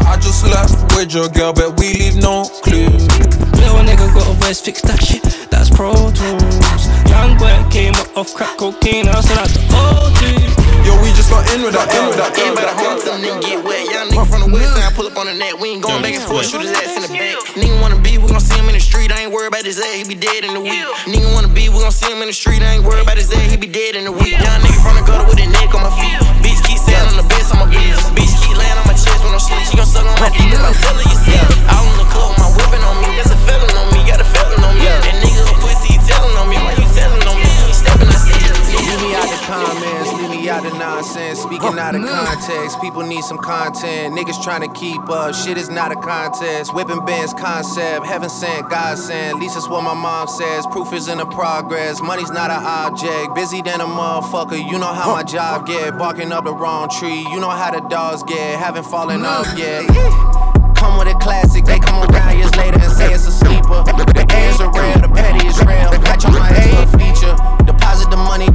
[0.10, 2.90] I just left with your girl, but we leave no clue.
[2.90, 6.88] Little nigga got a voice, fix that shit, that's Pro Tools.
[7.08, 10.63] Young boy came up off crack cocaine, I said that's the OG.
[10.84, 12.36] Yo, we just got in with that, in with that.
[12.36, 13.88] Ain't better home till nigga get wet.
[13.88, 15.56] Young nigga from the west side pull up on the net.
[15.56, 17.40] We ain't going back and forth, shoot his ass in the back.
[17.56, 19.12] Nigga wanna be, we gon' see him in the street.
[19.12, 20.84] I ain't worried about his ass, he be dead in the week.
[21.08, 22.62] Nigga wanna be, we gon' see him in the street.
[22.62, 24.36] I ain't worried about his ass, he be dead in the week.
[24.36, 26.20] Young nigga from the gutter with a neck on my feet.
[26.44, 28.00] Bitch keep saying I'm the best, I'm a bitch.
[28.12, 29.64] Bitch keep laying on my chest when I'm sleep.
[29.64, 31.40] She gon' suck on my dick if I feel it, you see.
[31.72, 33.16] Out in the club, my whipping on me.
[33.16, 34.84] That's a felon on me, got a felon on me.
[34.84, 36.60] That nigga a pussy, he telling on me.
[36.60, 36.83] Why you telling on me?
[38.94, 41.40] Leave me out the comments, leave me out the nonsense.
[41.40, 44.14] Speaking oh, out of context, people need some content.
[44.14, 46.76] Niggas trying to keep up, shit is not a contest.
[46.76, 49.34] Whipping bands concept, heaven sent, God sent.
[49.34, 50.68] At least that's what my mom says.
[50.68, 53.34] Proof is in the progress, money's not an object.
[53.34, 55.98] Busy than a motherfucker, you know how my job get.
[55.98, 58.60] Barking up the wrong tree, you know how the dogs get.
[58.60, 59.26] Haven't fallen mm.
[59.26, 59.90] off yet.
[60.78, 63.82] Come with a classic, they come around years later and say it's a sleeper.
[63.90, 65.90] The A's are real, the petty is real.
[66.02, 67.36] Match on my for a feature.
[67.66, 68.52] Deposit the money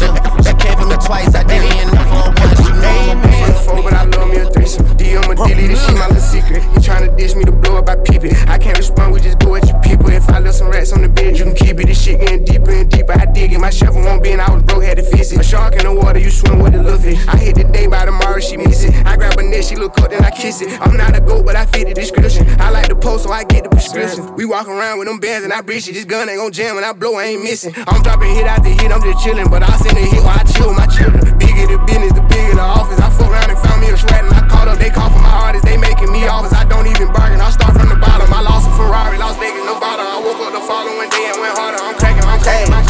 [0.00, 2.60] She came for me twice, I did enough her once.
[2.66, 4.86] You know I'm a four, but I love me a threesome.
[4.96, 6.62] DM a delete it, she my little secret.
[6.74, 8.36] You tryna dish me to blow up, I peep it.
[8.48, 10.10] I can't respond, we just go at your people.
[10.10, 11.86] If I left some rats on the bed, you can keep it.
[11.86, 13.12] This shit getting deeper and deeper.
[13.12, 13.60] I dig it.
[13.60, 15.40] My shovel won't be, I was broke, had to fix it.
[15.40, 17.26] A shark in the water, you swim with the fish.
[17.28, 18.94] I hit the day by tomorrow, she miss it.
[19.06, 20.80] I grab a net, she look up, then I kiss it.
[20.80, 22.46] I'm not a goat, but I fit the description.
[22.60, 24.34] I like the post, so I get the prescription.
[24.36, 25.92] We walk around with them bands and I breach it.
[25.92, 27.74] This gun ain't gon' jam and I blow, I ain't missing.
[27.86, 30.44] I'm dropping hit after hit, I'm just chillin', but I send a hit while I
[30.44, 31.38] chill with my children.
[31.38, 33.00] Bigger the business, the bigger the office.
[33.00, 34.78] I fuck around and found me a shred and I caught up.
[34.78, 36.52] They call for my artists, they making me offers.
[36.52, 38.26] I don't even bargain, I start from the bottom.
[38.34, 40.04] I lost a Ferrari, Las Vegas, no bottom.
[40.04, 41.78] I woke up the following day and went harder.
[41.78, 42.89] I'm cracking, I'm cracking, I'm cracking,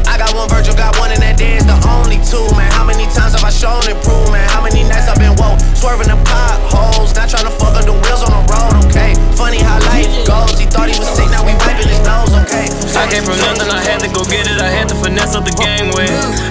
[0.21, 2.69] got one Virgil, got one, and that day is the only two, man.
[2.77, 4.45] How many times have I shown improvement?
[4.53, 7.97] How many nights I've been woke, swerving the potholes, not trying to fuck up the
[7.97, 9.17] wheels on the road, okay?
[9.33, 10.61] Funny how life goes.
[10.61, 12.69] He thought he was sick, now we wiping his nose, okay?
[12.93, 14.61] I came from nothing, I had to go get it.
[14.61, 15.89] I had to finesse up the game.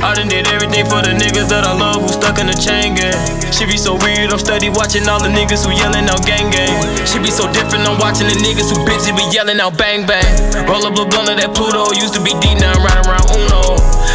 [0.02, 2.98] I done did everything for the niggas that I love who stuck in the chain
[2.98, 3.14] gang.
[3.54, 6.74] She be so weird, I'm steady watching all the niggas who yelling out gang gang.
[7.06, 10.26] She be so different, I'm watching the niggas who bitchy be yelling out bang bang.
[10.66, 13.28] Roll up a blunt of that Pluto, used to be D now I'm riding around
[13.36, 13.59] Uno.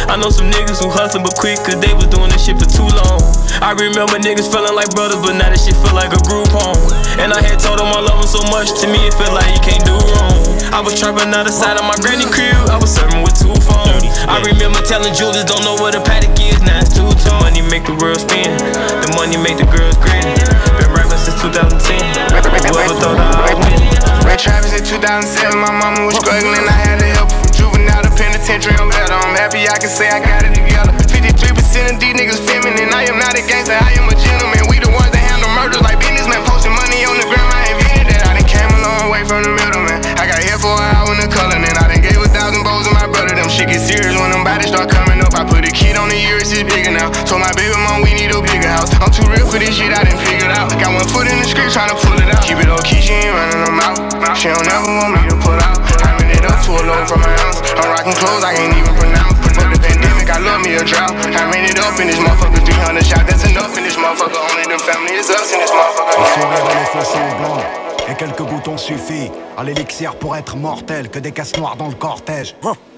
[0.04, 2.68] I know some niggas who hustling but quick cause they was doing this shit for
[2.68, 3.20] too long.
[3.64, 6.76] I remember niggas feeling like brothers, but now this shit feel like a group home.
[7.16, 9.48] And I had told them I love them so much, to me it feel like
[9.48, 10.44] you can't do wrong.
[10.76, 13.56] I was trapping out the side of my granny crib, I was serving with two
[13.64, 14.04] phones.
[14.28, 17.40] I remember telling Julius, don't know what a paddock is, now it's two tone.
[17.40, 18.52] Money make the world spin,
[19.00, 20.20] the money make the girls grin.
[20.76, 21.96] Been rapping since 2010,
[22.68, 23.80] whoever thought I'd win.
[24.28, 27.45] Ran Travis in 2007, my mama was struggling, I had to help
[28.46, 29.10] from juvenile.
[29.10, 30.94] I'm happy I can say I got it together.
[30.94, 32.94] 53% of these niggas feminine.
[32.94, 34.70] I am not a gangster, I am a gentleman.
[34.70, 38.06] We the ones that handle murders like businessmen, posting money on the ground, I invented
[38.14, 38.22] that.
[38.22, 39.98] I done came a long way from the middleman.
[40.14, 42.62] I got here for an hour in the color, and I done gave a thousand
[42.62, 43.34] bows to my brother.
[43.34, 45.34] Them shit get serious when them bodies start coming up.
[45.34, 47.10] I put a kid on the years, it's bigger now.
[47.26, 48.94] Told my baby mom we need a bigger house.
[49.02, 50.70] I'm too real for this shit, I done figured out.
[50.78, 52.46] Got one foot in the street, trying to pull it out.
[52.46, 53.98] Keep it low key, she ain't running them out.
[54.38, 56.05] She don't ever want me to pull out.
[56.46, 57.58] Up to a low from my house.
[57.74, 59.34] I'm rocking clothes I can't even pronounce.
[59.56, 61.10] Fuck the pandemic, I love me a drought.
[61.10, 64.38] I ran it up in this motherfucker, 300 shots, that's enough in this motherfucker.
[64.38, 66.18] Only the family is us in this motherfucker.
[66.18, 67.62] Le sourire et les faux semblants
[68.08, 71.10] Et quelques boutons suffit à l'élixir pour être mortel.
[71.10, 72.54] Que des caisses noires dans le cortège.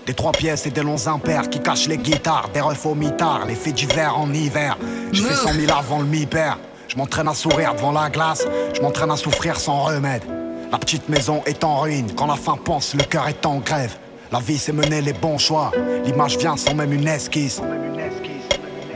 [0.06, 2.50] Des trois pièces et des longs impairs qui cachent les guitares.
[2.52, 4.76] Des refs au mitard, les faits d'hiver en hiver.
[5.12, 6.58] Je fais cent mille avant le mi-père.
[6.88, 8.46] Je m'entraîne à sourire devant la glace.
[8.74, 10.37] Je m'entraîne à souffrir sans remède
[10.70, 13.96] La petite maison est en ruine Quand la faim pense, le cœur est en grève
[14.30, 15.70] La vie c'est mener les bons choix
[16.04, 17.60] L'image vient sans même une esquisse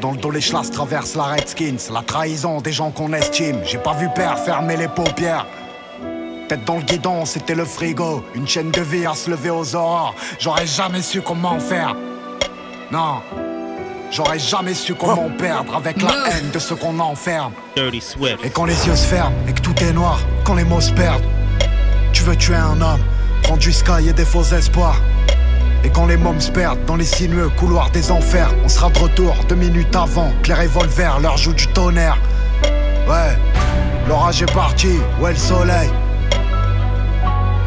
[0.00, 1.92] dans le dos, les chlasses traversent la Redskins.
[1.92, 3.60] La trahison des gens qu'on estime.
[3.64, 5.46] J'ai pas vu père fermer les paupières.
[6.48, 8.24] Tête dans le guidon, c'était le frigo.
[8.34, 10.16] Une chaîne de vie à se lever aux aurores.
[10.40, 11.94] J'aurais jamais su comment faire.
[12.90, 13.22] Non.
[14.10, 17.52] J'aurais jamais su comment perdre avec la haine de ce qu'on enferme.
[17.76, 18.44] Dirty Swift.
[18.44, 20.92] Et quand les yeux se ferment et que tout est noir, quand les mots se
[20.92, 21.22] perdent,
[22.12, 23.00] tu veux tuer un homme,
[23.42, 25.00] prendre du sky et des faux espoirs.
[25.84, 28.98] Et quand les mômes se perdent dans les sinueux couloirs des enfers, on sera de
[28.98, 32.18] retour deux minutes avant que les revolvers leur jouent du tonnerre.
[33.08, 33.36] Ouais,
[34.06, 35.90] l'orage est parti, ouais le soleil.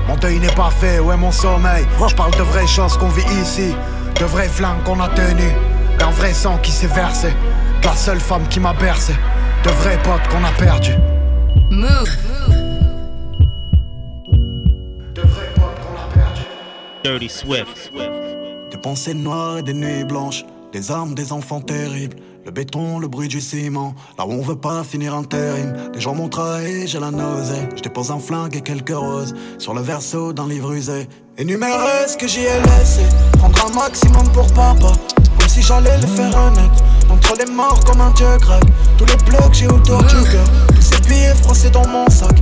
[0.07, 1.85] Mon deuil n'est pas fait, ouais mon sommeil.
[2.07, 3.75] Je parle de vraies choses qu'on vit ici,
[4.19, 5.51] de vrais flingues qu'on a tenus,
[5.99, 7.29] d'un vrai sang qui s'est versé,
[7.81, 9.13] de la seule femme qui m'a bercé,
[9.63, 10.95] de vrais potes qu'on a perdus.
[11.69, 12.54] Move.
[17.05, 17.91] Dirty Swift.
[18.71, 20.43] Des pensées noires et des nuits blanches,
[20.73, 22.17] des armes, des enfants terribles.
[22.43, 25.91] Le béton, le bruit du ciment, là où on veut pas finir intérim.
[25.93, 27.69] Des gens m'ont trahi, j'ai la nausée.
[27.75, 31.07] Je dépose un flingue et quelques roses sur le verso d'un livre usé.
[31.37, 33.03] Énumérer ce que j'y ai laissé,
[33.37, 34.93] prendre un maximum pour papa.
[35.37, 36.83] Comme si j'allais le faire honnête.
[37.11, 38.63] Entre les morts comme un dieu grec,
[38.97, 40.47] tous les que j'ai autour du cœur.
[40.73, 42.35] Tous ces billets froissés dans mon sac.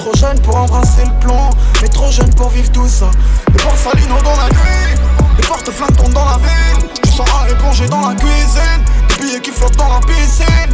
[0.00, 1.50] Trop jeune pour embrasser le plomb,
[1.82, 3.10] mais trop jeune pour vivre tout ça.
[3.52, 4.98] Des Borsalino dans la nuit,
[5.36, 6.88] des porte-flingues tombent dans la ville.
[7.04, 10.72] Je sens à plongé dans la cuisine, des billets qui flottent dans la piscine.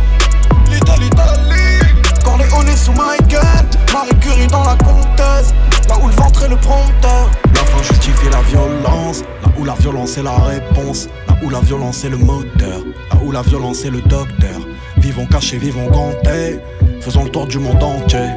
[0.71, 5.53] L'Italie, l'Italie, Corleone sous Michael, Marie Curie dans la comtesse,
[5.89, 7.29] là où le ventre est le prompteur.
[7.53, 11.59] La fin justifie la violence, là où la violence est la réponse, là où la
[11.59, 12.79] violence est le moteur,
[13.11, 14.61] là où la violence est le docteur.
[14.99, 16.61] Vivons cachés, vivons gantés,
[17.01, 18.31] faisons le tour du monde entier,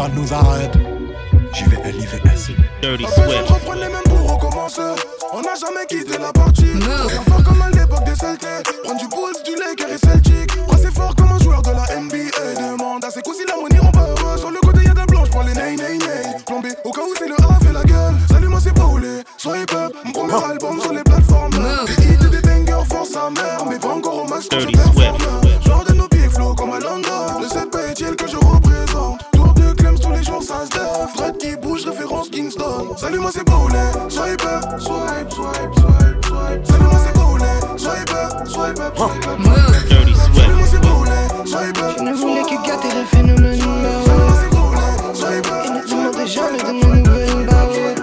[0.00, 0.72] balle nous arrête.
[1.52, 2.54] JVLIVS.
[2.80, 3.48] Dirty Swift.
[3.48, 4.80] reprendre les mêmes pour recommencer.
[5.32, 6.72] On n'a jamais quitté la partie.
[6.72, 8.48] Reviens fort comme à l'époque des Celtics.
[8.84, 10.56] Prendre du Bulls, du Lakers et Celtic.
[10.66, 12.29] Presser fort comme un joueur de la NBA.
[39.88, 40.50] Dirty Swift.
[41.98, 43.60] Je ne voulais que gâter le phénomène.
[45.64, 48.02] Et ne demandez jamais de mes nouvelles.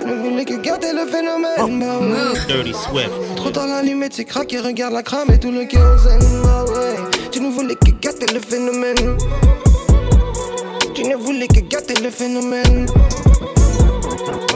[0.00, 2.24] Je ne voulais que gâter le phénomène.
[2.48, 3.10] Dirty Swift.
[3.36, 6.20] Trop dans la limite, c'est craqué, regarde la crame et tout le kérosène.
[7.30, 9.16] Tu ne voulais que gâter le phénomène.
[10.94, 12.86] Tu ne voulais que gâter le phénomène.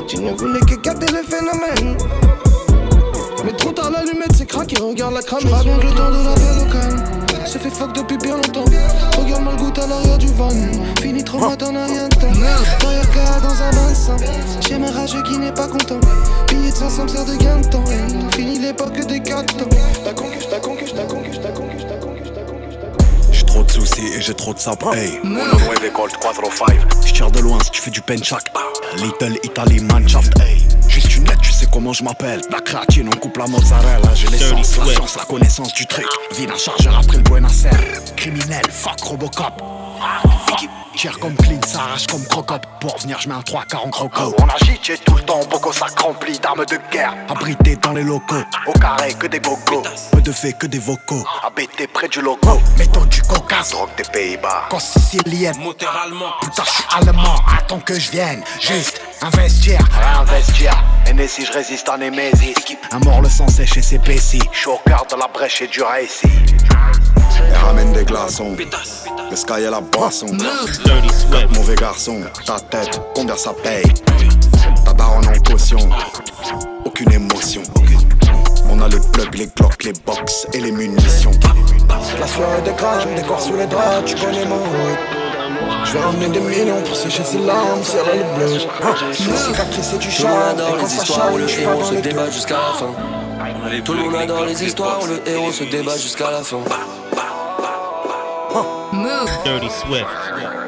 [0.08, 1.96] Tu ne voulais que gâter le phénomène.
[3.80, 5.40] Tard, l'allumette c'est craqué, regarde la crame.
[5.40, 7.46] Je raconte le temps de la belle au calme.
[7.46, 8.64] Se fait fuck depuis bien longtemps.
[9.16, 10.50] Regarde-moi le goût à l'arrière du van.
[11.00, 12.32] Fini trop mat, on a rien de temps.
[12.80, 14.16] Derrière cas dans un bain
[14.60, 16.00] J'ai mes rageux qui n'est pas content.
[16.48, 17.84] Billet de 500 me sert de gain de temps.
[18.34, 19.64] Fini l'époque des 4 temps.
[20.04, 22.60] T'as conquis, t'as conquis, t'as conquis, t'as conquis, t'as conquis, t'as conquis.
[23.32, 27.12] J'ai trop de soucis et j'ai trop de sap, hey Uno nueve Colt 405 Je
[27.12, 28.44] tire de loin si tu fais du penchak
[28.96, 30.58] Little Italy Manshaft, hey
[30.88, 32.40] Juste une lettre, tu sais comment je m'appelle.
[32.50, 34.14] La créatine, on coupe la mozzarella.
[34.14, 36.06] J'ai l'essence, la science, la connaissance du truc.
[36.36, 38.00] Vine un chargeur après le Buenos Aires.
[38.16, 39.62] Criminel, fuck Robocop.
[40.52, 40.70] Équipe
[41.00, 42.60] Tire comme clean, s'arrache comme crocop.
[42.78, 44.34] Pour venir, je mets un 3 40 croco.
[44.38, 47.14] On agite, j'ai tout le temps, beaucoup sac rempli d'armes de guerre.
[47.30, 49.82] Abrité dans les locaux, au carré que des gogos
[50.12, 54.02] Peu de faits que des vocaux, habité près du logo Méthode du Caucase, drogue des
[54.12, 54.66] Pays-Bas.
[54.68, 56.32] Quand sicilienne, moteur allemand.
[56.42, 58.44] Putain, je suis allemand, attends que je vienne.
[58.60, 59.80] Juste investir,
[60.20, 62.54] investir Et si je résiste en Némésis.
[62.92, 65.66] Un mort le sang sèche et c'est Je suis au cœur de la brèche et
[65.66, 66.28] du récit
[67.50, 68.56] et ramène des glaçons.
[69.30, 70.26] Le sky et la boisson.
[71.54, 73.92] Mauvais garçon, ta tête, combien ça paye?
[74.84, 75.78] Ta baronne en caution,
[76.84, 77.62] aucune émotion.
[78.70, 81.32] On a le plug, les glocks, les box et les munitions.
[82.18, 85.20] La soirée des crânes, des corps sous les draps, tu connais mon route.
[85.84, 88.60] Je vais ramener des millions pour sécher ses larmes, serrer les bleus.
[89.08, 91.64] Les cicatrices et du adore et quand les ça histoires où chale, le je suis
[91.64, 93.82] pas héros se les débat jusqu'à la fin.
[93.84, 96.58] Tout le monde adore les histoires où le héros se débat jusqu'à la fin.
[99.44, 100.06] Dirty Swift.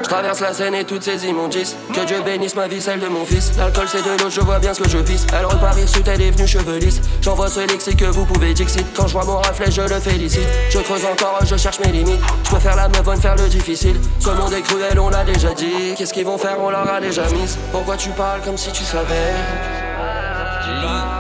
[0.03, 1.77] Je traverse la scène et toutes ces immondices.
[1.95, 3.53] Que Dieu bénisse ma vie, celle de mon fils.
[3.57, 5.27] L'alcool c'est de l'eau, je vois bien ce que je pisse.
[5.33, 7.01] Elle repart hirsute, elle est venue cheveux lisses.
[7.21, 8.87] J'envoie ce lexique que vous pouvez dixit.
[8.95, 10.49] Quand je vois mon reflet, je le félicite.
[10.71, 12.21] Je creuse encore, je cherche mes limites.
[12.45, 13.97] Je peux faire la meuf bonne, faire le difficile.
[14.19, 15.95] Ce monde est cruel, on l'a déjà dit.
[15.97, 17.57] Qu'est-ce qu'ils vont faire, on leur a déjà mis.
[17.71, 19.33] Pourquoi tu parles comme si tu savais?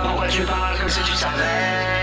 [0.02, 2.01] Pourquoi tu parles comme si tu savais?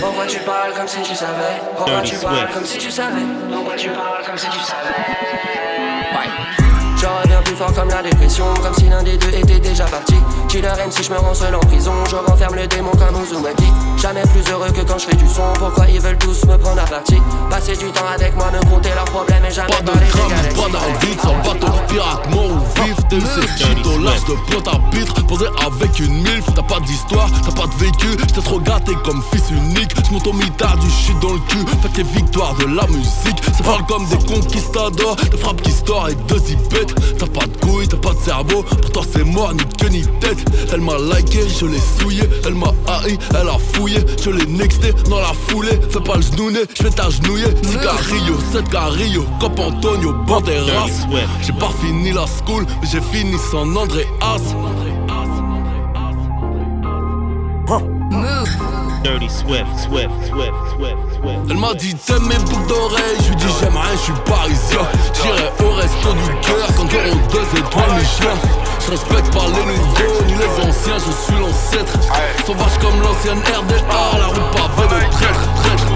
[0.00, 1.60] Pourquoi tu parles comme si tu savais?
[1.76, 2.54] Pourquoi Dirty tu parles Swift.
[2.54, 3.20] comme si tu savais?
[3.52, 4.94] Pourquoi tu parles comme si tu savais?
[7.00, 8.02] Je reviens plus fort comme la
[8.38, 10.14] Comme si l'un des deux était déjà parti.
[10.48, 13.64] Killer M si je me rends seul en prison Je renferme le démon comme Uzumaki.
[14.00, 16.80] Jamais plus heureux que quand je fais du son Pourquoi ils veulent tous me prendre
[16.80, 17.20] à partie?
[17.50, 20.12] Passer du temps avec moi, me compter leurs problèmes Et jamais Pas de parler des
[20.12, 20.60] drame, galaxies.
[20.60, 22.96] pas d'invite, sans bateau pirate mort ou vif
[23.56, 27.52] shit au large de pointe à pitre Posé avec une milf, t'as pas d'histoire, t'as
[27.52, 29.90] pas de vécu J't'ai trop gâté comme fils unique.
[30.08, 33.42] J'monte au mitard du shit dans le cul Faites les victoires de la musique.
[33.56, 36.94] Ça parle comme des conquistadors De frappes qui store et de zipettes.
[37.18, 38.62] T'as pas de couilles, t'as pas de cerveau.
[38.62, 40.44] Pourtant c'est moi, ni queue ni tête.
[40.72, 43.98] Elle m'a liké, je l'ai souillé Elle m'a haï, elle a fouillé.
[44.22, 45.78] Je l'ai nexté dans la foulée.
[45.90, 47.46] Fais pas le genouné, j'vais t'agenouiller.
[47.62, 51.06] Cigarillo, 7 Carillo Cop Antonio, Banderas
[51.42, 54.54] J'ai pas fini la school, mais j'ai fini sans André As
[59.02, 59.66] Dirty Swift.
[59.80, 60.12] Swift.
[60.28, 60.52] Swift.
[60.76, 61.00] Swift.
[61.16, 61.50] Swift.
[61.50, 64.80] Elle m'a dit t'aimes mes boucles d'oreilles, je lui dis j'aime rien, je suis parisien
[65.14, 68.36] J'irai au resto du cœur quand j'aurai deux étoiles Michelin
[68.84, 71.98] Je respecte pas les nouveaux ni les anciens, je suis l'ancêtre
[72.46, 75.90] Sauvage comme l'ancienne RDA, la route pavée de traître, traître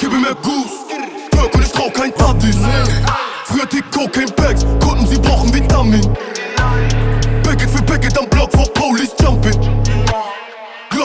[0.00, 0.82] Gib mir Goose,
[1.30, 2.12] Birk und ich brauch kein.
[3.44, 6.00] Früher die Cocaine Bags, Kunden, sie brauchen Vitamin.
[7.42, 8.31] Packet für Packet am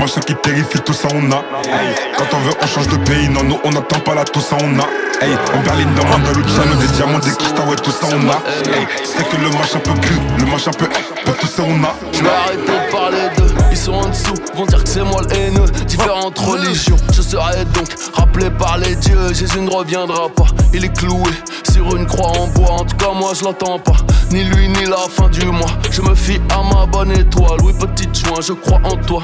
[0.00, 1.36] machin qui terrifie, tout ça on a.
[1.68, 4.40] Hey, Quand on veut, on change de pays, non, nous on attend pas là, tout
[4.40, 4.86] ça on a.
[5.22, 8.76] Hey, en Berlin, dans Andalusiano, des diamants, des cristalls, ouais, tout ça on a.
[8.76, 11.94] Hey, c'est que le machin peu gris, le machin peu, peu tout ça on a.
[12.12, 15.20] Je vais arrêter de parler de Ils sont en dessous, vont dire que c'est moi
[15.22, 15.70] le haineux.
[15.86, 19.34] Différentes religions, je serai donc rappelé par les dieux.
[19.34, 21.30] Jésus ne reviendra pas, il est cloué
[21.70, 22.72] sur une croix en bois.
[22.72, 23.96] En tout cas, moi je l'entends pas,
[24.32, 25.70] ni lui ni la fin du mois.
[25.90, 29.22] Je me fie à ma bonne étoile, oui, petite joint, je crois en toi.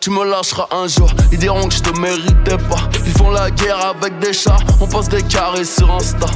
[0.00, 2.88] Tu me lâcheras un jour, ils diront que je te méritais pas.
[3.04, 6.26] Ils font la guerre avec des chats, on passe des carrés sur Insta.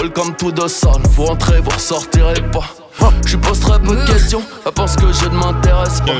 [0.00, 2.64] Welcome to the sun, vous rentrez, vous ressortirez pas.
[3.24, 6.12] Je pose très peu de questions, elle pense que je ne m'intéresse pas.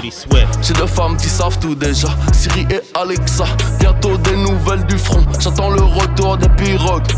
[0.62, 3.45] J'ai deux femmes qui savent tout déjà, Siri et Alexa.
[3.78, 7.12] Bientôt des nouvelles du front, j'attends le retour des pirogues.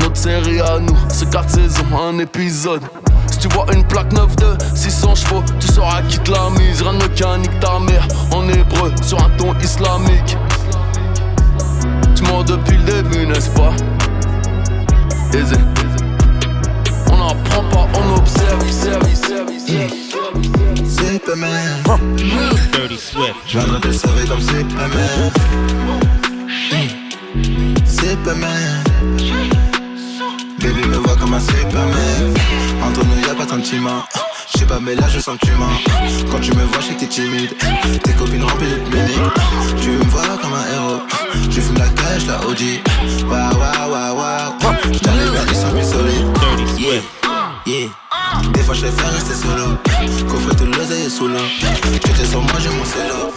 [0.00, 2.82] Notre série à nous, c'est quatre saisons, un épisode.
[3.32, 6.82] Si tu vois une plaque 9 de 600 chevaux, tu sauras qui te la mise.
[6.82, 10.36] Rien de mécanique ta mère en hébreu sur un ton islamique.
[12.14, 13.72] Tu mens depuis le début, n'est-ce pas?
[15.32, 15.54] Easy.
[17.10, 19.92] On n'apprend pas, on observe, observe, observe, observe.
[20.86, 21.82] Superman.
[22.72, 23.34] Dirty Swift.
[23.46, 25.32] Je viendrai te sauver comme Superman.
[27.86, 29.51] Superman.
[30.62, 32.34] Baby me voit comme un Superman.
[32.84, 34.04] Entre nous y'a pas de sentiment.
[34.54, 35.66] J'sais pas, mais là je sens que tu mens.
[36.30, 37.50] Quand tu me vois, j'sais que t'es timide.
[38.04, 39.80] Tes copines remplies de miniques.
[39.80, 41.02] Tu me vois comme un héros.
[41.50, 42.80] Je fume la cash, la OG.
[43.28, 44.92] Waouh, waouh, waouh, waouh.
[44.92, 46.26] J't'arrive à 10 sans plus solide.
[46.78, 47.02] Yeah,
[47.66, 47.88] yeah.
[48.54, 49.76] Des fois, je faire rester solo.
[50.28, 51.38] Coffre tout l'oseille sous l'eau.
[52.06, 53.32] J'étais sur moi, j'ai mon solo.